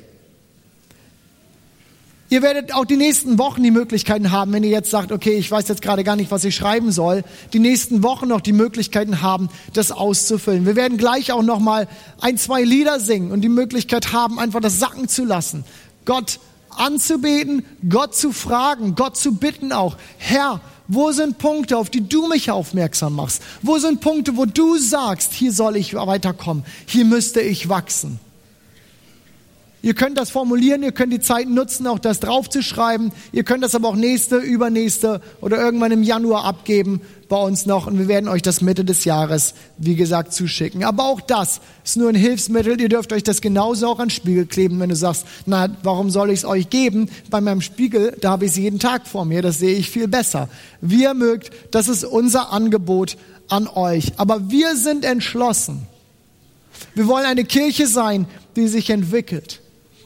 Ihr 2.31 2.41
werdet 2.41 2.73
auch 2.73 2.85
die 2.85 2.95
nächsten 2.95 3.37
Wochen 3.39 3.61
die 3.61 3.71
Möglichkeiten 3.71 4.31
haben, 4.31 4.53
wenn 4.53 4.63
ihr 4.63 4.69
jetzt 4.69 4.89
sagt, 4.89 5.11
okay, 5.11 5.33
ich 5.33 5.51
weiß 5.51 5.67
jetzt 5.67 5.81
gerade 5.81 6.05
gar 6.05 6.15
nicht, 6.15 6.31
was 6.31 6.45
ich 6.45 6.55
schreiben 6.55 6.93
soll, 6.93 7.25
die 7.51 7.59
nächsten 7.59 8.03
Wochen 8.03 8.29
noch 8.29 8.39
die 8.39 8.53
Möglichkeiten 8.53 9.21
haben, 9.21 9.49
das 9.73 9.91
auszufüllen. 9.91 10.65
Wir 10.65 10.77
werden 10.77 10.97
gleich 10.97 11.33
auch 11.33 11.43
noch 11.43 11.59
mal 11.59 11.89
ein, 12.21 12.37
zwei 12.37 12.63
Lieder 12.63 13.01
singen 13.01 13.33
und 13.33 13.41
die 13.41 13.49
Möglichkeit 13.49 14.13
haben, 14.13 14.39
einfach 14.39 14.61
das 14.61 14.79
sacken 14.79 15.09
zu 15.09 15.25
lassen. 15.25 15.65
Gott 16.05 16.39
anzubeten, 16.69 17.65
Gott 17.89 18.15
zu 18.15 18.31
fragen, 18.31 18.95
Gott 18.95 19.17
zu 19.17 19.35
bitten 19.35 19.73
auch. 19.73 19.97
Herr, 20.17 20.61
wo 20.87 21.11
sind 21.11 21.37
Punkte, 21.37 21.77
auf 21.77 21.89
die 21.89 22.07
du 22.07 22.29
mich 22.29 22.49
aufmerksam 22.49 23.13
machst? 23.13 23.41
Wo 23.61 23.77
sind 23.77 23.99
Punkte, 23.99 24.37
wo 24.37 24.45
du 24.45 24.77
sagst, 24.77 25.33
hier 25.33 25.51
soll 25.51 25.75
ich 25.75 25.95
weiterkommen, 25.95 26.63
hier 26.85 27.03
müsste 27.03 27.41
ich 27.41 27.67
wachsen? 27.67 28.21
Ihr 29.83 29.95
könnt 29.95 30.19
das 30.19 30.29
formulieren, 30.29 30.83
ihr 30.83 30.91
könnt 30.91 31.11
die 31.11 31.19
Zeit 31.19 31.49
nutzen, 31.49 31.87
auch 31.87 31.97
das 31.97 32.19
draufzuschreiben. 32.19 33.11
Ihr 33.31 33.43
könnt 33.43 33.63
das 33.63 33.73
aber 33.73 33.87
auch 33.87 33.95
nächste, 33.95 34.37
übernächste 34.37 35.21
oder 35.41 35.57
irgendwann 35.57 35.91
im 35.91 36.03
Januar 36.03 36.45
abgeben 36.45 37.01
bei 37.29 37.37
uns 37.37 37.65
noch 37.65 37.87
und 37.87 37.97
wir 37.97 38.07
werden 38.07 38.29
euch 38.29 38.43
das 38.43 38.61
Mitte 38.61 38.85
des 38.85 39.05
Jahres, 39.05 39.55
wie 39.79 39.95
gesagt, 39.95 40.33
zuschicken. 40.33 40.83
Aber 40.83 41.05
auch 41.05 41.19
das 41.19 41.61
ist 41.83 41.97
nur 41.97 42.09
ein 42.09 42.15
Hilfsmittel. 42.15 42.79
Ihr 42.79 42.89
dürft 42.89 43.11
euch 43.11 43.23
das 43.23 43.41
genauso 43.41 43.87
auch 43.87 43.97
an 43.97 44.09
den 44.09 44.11
Spiegel 44.11 44.45
kleben, 44.45 44.79
wenn 44.79 44.89
du 44.89 44.95
sagst, 44.95 45.25
na, 45.47 45.75
warum 45.81 46.11
soll 46.11 46.29
ich 46.29 46.39
es 46.39 46.45
euch 46.45 46.69
geben? 46.69 47.09
Bei 47.31 47.41
meinem 47.41 47.61
Spiegel, 47.61 48.15
da 48.21 48.31
habe 48.31 48.45
ich 48.45 48.51
es 48.51 48.57
jeden 48.57 48.77
Tag 48.77 49.07
vor 49.07 49.25
mir, 49.25 49.41
das 49.41 49.57
sehe 49.57 49.75
ich 49.75 49.89
viel 49.89 50.07
besser. 50.07 50.47
Wie 50.81 51.03
ihr 51.03 51.15
mögt, 51.15 51.49
das 51.73 51.87
ist 51.87 52.03
unser 52.03 52.53
Angebot 52.53 53.17
an 53.47 53.67
euch. 53.67 54.13
Aber 54.17 54.51
wir 54.51 54.75
sind 54.75 55.05
entschlossen. 55.05 55.87
Wir 56.93 57.07
wollen 57.07 57.25
eine 57.25 57.45
Kirche 57.45 57.87
sein, 57.87 58.27
die 58.55 58.67
sich 58.67 58.91
entwickelt 58.91 59.60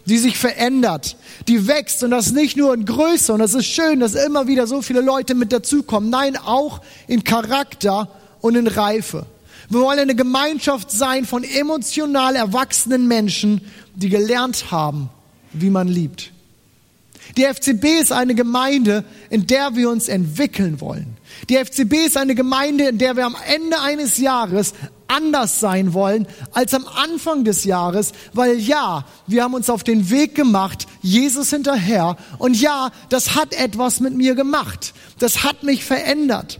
die 0.05 0.17
sich 0.17 0.37
verändert, 0.37 1.17
die 1.47 1.67
wächst 1.67 2.03
und 2.03 2.11
das 2.11 2.31
nicht 2.31 2.57
nur 2.57 2.73
in 2.73 2.85
Größe 2.85 3.33
und 3.33 3.39
das 3.39 3.53
ist 3.53 3.65
schön, 3.65 3.99
dass 3.99 4.13
immer 4.13 4.47
wieder 4.47 4.67
so 4.67 4.81
viele 4.81 5.01
Leute 5.01 5.35
mit 5.35 5.51
dazukommen, 5.51 6.09
nein, 6.09 6.37
auch 6.37 6.81
in 7.07 7.23
Charakter 7.23 8.09
und 8.41 8.55
in 8.55 8.67
Reife. 8.67 9.25
Wir 9.69 9.79
wollen 9.79 9.99
eine 9.99 10.15
Gemeinschaft 10.15 10.91
sein 10.91 11.25
von 11.25 11.43
emotional 11.43 12.35
erwachsenen 12.35 13.07
Menschen, 13.07 13.61
die 13.95 14.09
gelernt 14.09 14.71
haben, 14.71 15.09
wie 15.53 15.69
man 15.69 15.87
liebt. 15.87 16.31
Die 17.37 17.43
FCB 17.43 18.01
ist 18.01 18.11
eine 18.11 18.35
Gemeinde, 18.35 19.03
in 19.29 19.47
der 19.47 19.75
wir 19.75 19.89
uns 19.89 20.07
entwickeln 20.07 20.79
wollen. 20.79 21.17
Die 21.49 21.57
FCB 21.57 22.05
ist 22.05 22.17
eine 22.17 22.35
Gemeinde, 22.35 22.87
in 22.87 22.97
der 22.97 23.17
wir 23.17 23.25
am 23.25 23.35
Ende 23.47 23.81
eines 23.81 24.17
Jahres 24.17 24.73
anders 25.07 25.59
sein 25.59 25.93
wollen 25.93 26.27
als 26.51 26.73
am 26.73 26.85
Anfang 26.87 27.43
des 27.43 27.63
Jahres, 27.63 28.11
weil 28.33 28.57
ja, 28.59 29.05
wir 29.27 29.43
haben 29.43 29.53
uns 29.53 29.69
auf 29.69 29.83
den 29.83 30.09
Weg 30.09 30.35
gemacht, 30.35 30.87
Jesus 31.01 31.49
hinterher 31.49 32.17
und 32.37 32.59
ja, 32.59 32.91
das 33.09 33.35
hat 33.35 33.53
etwas 33.53 33.99
mit 33.99 34.15
mir 34.15 34.35
gemacht. 34.35 34.93
Das 35.19 35.43
hat 35.43 35.63
mich 35.63 35.85
verändert. 35.85 36.59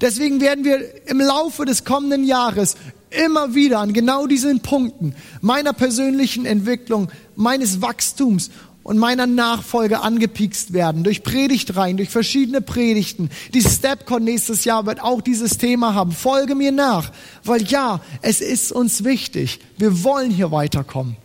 Deswegen 0.00 0.40
werden 0.40 0.64
wir 0.64 1.08
im 1.08 1.20
Laufe 1.20 1.64
des 1.64 1.84
kommenden 1.84 2.24
Jahres 2.24 2.76
immer 3.10 3.54
wieder 3.54 3.80
an 3.80 3.92
genau 3.92 4.26
diesen 4.26 4.60
Punkten 4.60 5.14
meiner 5.40 5.72
persönlichen 5.72 6.46
Entwicklung, 6.46 7.10
meines 7.36 7.80
Wachstums 7.80 8.50
und 8.88 8.96
meiner 8.96 9.26
Nachfolge 9.26 10.00
angepiekst 10.00 10.72
werden, 10.72 11.04
durch 11.04 11.22
Predigtreihen, 11.22 11.98
durch 11.98 12.08
verschiedene 12.08 12.62
Predigten. 12.62 13.28
Die 13.52 13.60
Stepcon 13.60 14.24
nächstes 14.24 14.64
Jahr 14.64 14.86
wird 14.86 15.02
auch 15.02 15.20
dieses 15.20 15.58
Thema 15.58 15.92
haben. 15.92 16.10
Folge 16.10 16.54
mir 16.54 16.72
nach, 16.72 17.12
weil 17.44 17.62
ja, 17.64 18.00
es 18.22 18.40
ist 18.40 18.72
uns 18.72 19.04
wichtig. 19.04 19.60
Wir 19.76 20.04
wollen 20.04 20.30
hier 20.30 20.52
weiterkommen. 20.52 21.18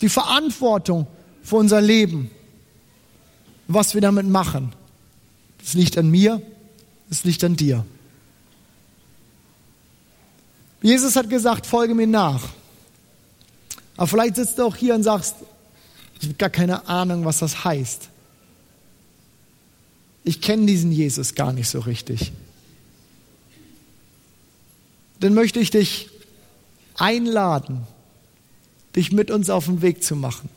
Die 0.00 0.08
Verantwortung 0.08 1.06
für 1.42 1.56
unser 1.56 1.82
Leben, 1.82 2.30
was 3.68 3.92
wir 3.92 4.00
damit 4.00 4.26
machen, 4.26 4.72
das 5.62 5.74
liegt 5.74 5.98
an 5.98 6.10
mir, 6.10 6.40
das 7.10 7.24
liegt 7.24 7.44
an 7.44 7.54
dir. 7.54 7.84
Jesus 10.80 11.16
hat 11.16 11.28
gesagt, 11.28 11.66
folge 11.66 11.94
mir 11.94 12.06
nach. 12.06 12.44
Aber 13.98 14.06
vielleicht 14.06 14.36
sitzt 14.36 14.58
du 14.58 14.64
auch 14.64 14.74
hier 14.74 14.94
und 14.94 15.02
sagst, 15.02 15.34
ich 16.22 16.28
habe 16.28 16.38
gar 16.38 16.50
keine 16.50 16.86
Ahnung, 16.86 17.24
was 17.24 17.40
das 17.40 17.64
heißt. 17.64 18.08
Ich 20.22 20.40
kenne 20.40 20.66
diesen 20.66 20.92
Jesus 20.92 21.34
gar 21.34 21.52
nicht 21.52 21.68
so 21.68 21.80
richtig. 21.80 22.30
Dann 25.18 25.34
möchte 25.34 25.58
ich 25.58 25.70
dich 25.70 26.10
einladen, 26.94 27.86
dich 28.94 29.10
mit 29.10 29.32
uns 29.32 29.50
auf 29.50 29.64
den 29.64 29.82
Weg 29.82 30.04
zu 30.04 30.14
machen. 30.14 30.48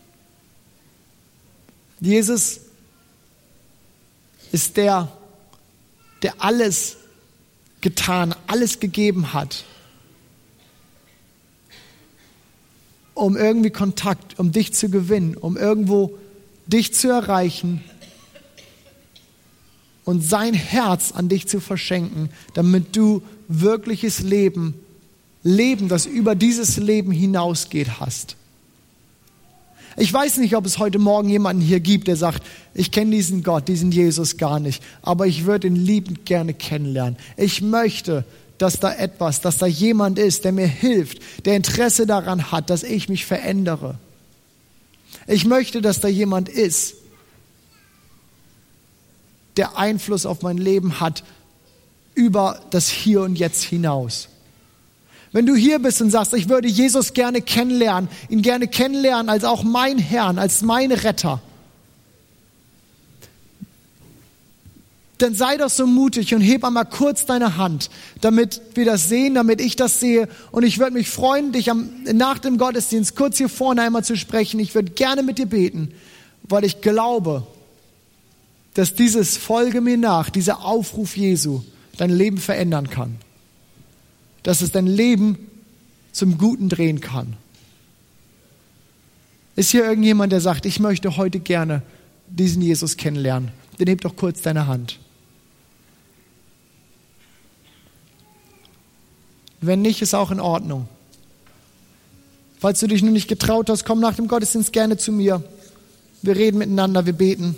Jesus 2.00 2.60
ist 4.52 4.78
der, 4.78 5.12
der 6.22 6.44
alles 6.44 6.98
getan, 7.82 8.36
alles 8.46 8.80
gegeben 8.80 9.34
hat, 9.34 9.66
um 13.16 13.36
irgendwie 13.36 13.72
Kontakt, 13.72 14.38
um 14.38 14.52
dich 14.52 14.74
zu 14.74 14.90
gewinnen, 14.90 15.36
um 15.36 15.58
irgendwo 15.58 16.12
dich 16.68 16.94
zu 16.94 17.10
erreichen 17.10 17.84
und 20.04 20.22
sein 20.24 20.54
Herz 20.54 21.12
an 21.14 21.30
dich 21.30 21.48
zu 21.48 21.60
verschenken, 21.60 22.30
damit 22.54 22.96
du 22.96 23.24
wirkliches 23.48 24.20
Leben, 24.20 24.76
Leben, 25.44 25.88
das 25.88 26.06
über 26.06 26.36
dieses 26.36 26.78
Leben 26.78 27.12
hinausgeht, 27.12 28.00
hast. 28.00 28.36
Ich 29.98 30.12
weiß 30.12 30.38
nicht, 30.38 30.56
ob 30.56 30.66
es 30.66 30.78
heute 30.78 31.00
Morgen 31.00 31.30
jemanden 31.30 31.62
hier 31.62 31.80
gibt, 31.80 32.08
der 32.08 32.18
sagt, 32.18 32.44
ich 32.74 32.92
kenne 32.92 33.12
diesen 33.12 33.44
Gott, 33.44 33.68
diesen 33.70 33.92
Jesus 33.92 34.38
gar 34.38 34.60
nicht, 34.60 34.84
aber 35.02 35.26
ich 35.26 35.46
würde 35.46 35.68
ihn 35.68 35.76
liebend 35.76 36.26
gerne 36.26 36.54
kennenlernen. 36.54 37.16
Ich 37.38 37.62
möchte, 37.62 38.26
dass 38.58 38.80
da 38.80 38.94
etwas, 38.94 39.42
dass 39.42 39.58
da 39.58 39.66
jemand 39.66 40.18
ist, 40.18 40.46
der 40.46 40.52
mir 40.52 40.68
hilft, 40.68 41.20
der 41.46 41.56
Interesse 41.56 42.06
daran 42.06 42.52
hat, 42.52 42.70
dass 42.70 42.84
ich 42.84 43.10
mich 43.10 43.26
verändere. 43.26 43.98
Ich 45.28 45.46
möchte, 45.46 45.82
dass 45.82 46.00
da 46.00 46.08
jemand 46.08 46.50
ist, 46.50 46.96
der 49.58 49.78
Einfluss 49.78 50.26
auf 50.26 50.42
mein 50.42 50.58
Leben 50.58 51.00
hat, 51.00 51.24
über 52.14 52.62
das 52.70 52.90
Hier 52.90 53.22
und 53.22 53.36
Jetzt 53.36 53.64
hinaus. 53.64 54.30
Wenn 55.32 55.46
du 55.46 55.56
hier 55.56 55.80
bist 55.80 56.02
und 56.02 56.12
sagst, 56.12 56.34
ich 56.34 56.48
würde 56.48 56.70
Jesus 56.70 57.14
gerne 57.14 57.42
kennenlernen, 57.42 58.10
ihn 58.30 58.42
gerne 58.42 58.70
kennenlernen 58.70 59.30
als 59.30 59.44
auch 59.44 59.64
mein 59.64 59.98
Herrn, 59.98 60.40
als 60.40 60.62
mein 60.62 60.94
Retter, 60.94 61.42
dann 65.18 65.34
sei 65.34 65.58
doch 65.58 65.70
so 65.70 65.88
mutig 65.88 66.34
und 66.36 66.42
heb 66.42 66.64
einmal 66.64 66.86
kurz 66.86 67.26
deine 67.26 67.58
Hand, 67.58 67.90
damit 68.22 68.62
wir 68.74 68.86
das 68.86 69.08
sehen, 69.08 69.36
damit 69.36 69.62
ich 69.62 69.76
das 69.76 70.00
sehe. 70.00 70.28
Und 70.52 70.64
ich 70.64 70.80
würde 70.80 70.94
mich 70.94 71.10
freuen, 71.10 71.52
dich 71.52 71.72
am, 71.72 71.90
nach 72.14 72.40
dem 72.40 72.58
Gottesdienst 72.58 73.16
kurz 73.16 73.38
hier 73.38 73.50
vorne 73.50 73.82
einmal 73.82 74.04
zu 74.04 74.18
sprechen. 74.18 74.60
Ich 74.60 74.76
würde 74.76 74.92
gerne 74.92 75.24
mit 75.24 75.38
dir 75.38 75.46
beten, 75.46 75.92
weil 76.44 76.66
ich 76.66 76.82
glaube, 76.82 77.48
dass 78.74 78.94
dieses 78.94 79.38
Folge 79.38 79.80
mir 79.80 79.98
nach, 79.98 80.30
dieser 80.30 80.66
Aufruf 80.66 81.16
Jesu, 81.16 81.62
dein 81.98 82.10
Leben 82.10 82.38
verändern 82.38 82.90
kann. 82.90 83.16
Dass 84.44 84.62
es 84.62 84.72
dein 84.72 84.88
Leben 84.88 85.38
zum 86.12 86.38
Guten 86.38 86.68
drehen 86.68 87.00
kann. 87.00 87.38
Ist 89.56 89.72
hier 89.72 89.86
irgendjemand, 89.86 90.34
der 90.34 90.42
sagt, 90.42 90.66
ich 90.66 90.82
möchte 90.82 91.16
heute 91.16 91.40
gerne 91.40 91.82
diesen 92.28 92.62
Jesus 92.62 92.98
kennenlernen? 92.98 93.52
Dann 93.78 93.88
heb 93.88 94.02
doch 94.02 94.18
kurz 94.18 94.42
deine 94.42 94.68
Hand. 94.68 95.00
Wenn 99.66 99.82
nicht, 99.82 100.02
ist 100.02 100.14
auch 100.14 100.32
in 100.32 100.40
Ordnung. 100.40 100.88
Falls 102.60 102.80
du 102.80 102.88
dich 102.88 103.04
noch 103.04 103.12
nicht 103.12 103.28
getraut 103.28 103.70
hast, 103.70 103.86
komm 103.86 104.00
nach 104.00 104.16
dem 104.16 104.28
Gottesdienst 104.28 104.74
gerne 104.74 104.98
zu 104.98 105.12
mir. 105.12 105.44
Wir 106.22 106.36
reden 106.36 106.58
miteinander, 106.58 107.06
wir 107.06 107.14
beten. 107.14 107.56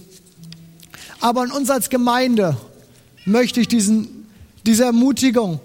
Aber 1.22 1.42
an 1.42 1.52
uns 1.52 1.70
als 1.70 1.90
Gemeinde 1.90 2.58
möchte 3.26 3.62
ich 3.62 3.68
diesen, 3.68 4.28
diese 4.66 4.86
Ermutigung 4.86 5.60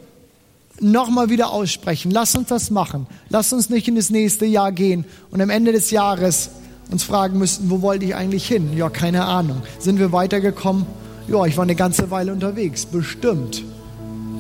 nochmal 0.81 1.31
wieder 1.31 1.51
aussprechen. 1.51 2.11
Lass 2.11 2.35
uns 2.35 2.49
das 2.49 2.71
machen. 2.71 3.07
Lass 3.29 3.53
uns 3.53 3.71
nicht 3.71 3.89
in 3.89 3.97
das 3.97 4.11
nächste 4.11 4.47
Jahr 4.47 4.73
gehen 4.73 5.05
und 5.31 5.41
am 5.41 5.51
Ende 5.51 5.73
des 5.73 5.91
Jahres 5.91 6.51
uns 6.91 7.05
fragen 7.05 7.39
müssten, 7.39 7.71
wo 7.71 7.83
wollte 7.83 8.05
ich 8.05 8.15
eigentlich 8.15 8.47
hin? 8.47 8.77
Ja, 8.77 8.91
keine 8.91 9.25
Ahnung. 9.25 9.63
Sind 9.79 9.99
wir 9.99 10.13
weitergekommen? 10.13 10.87
Ja, 11.27 11.47
ich 11.47 11.57
war 11.57 11.63
eine 11.63 11.75
ganze 11.75 12.11
Weile 12.11 12.33
unterwegs. 12.33 12.87
Bestimmt. 12.87 13.65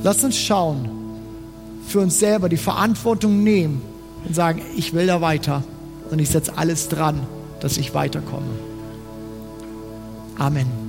Lass 0.02 0.22
uns 0.22 0.36
schauen, 0.36 1.01
für 1.92 2.00
uns 2.00 2.18
selber 2.18 2.48
die 2.48 2.56
Verantwortung 2.56 3.42
nehmen 3.44 3.82
und 4.26 4.34
sagen, 4.34 4.62
ich 4.76 4.94
will 4.94 5.06
da 5.06 5.20
weiter 5.20 5.62
und 6.10 6.18
ich 6.18 6.30
setze 6.30 6.56
alles 6.56 6.88
dran, 6.88 7.20
dass 7.60 7.76
ich 7.76 7.94
weiterkomme. 7.94 8.48
Amen. 10.38 10.81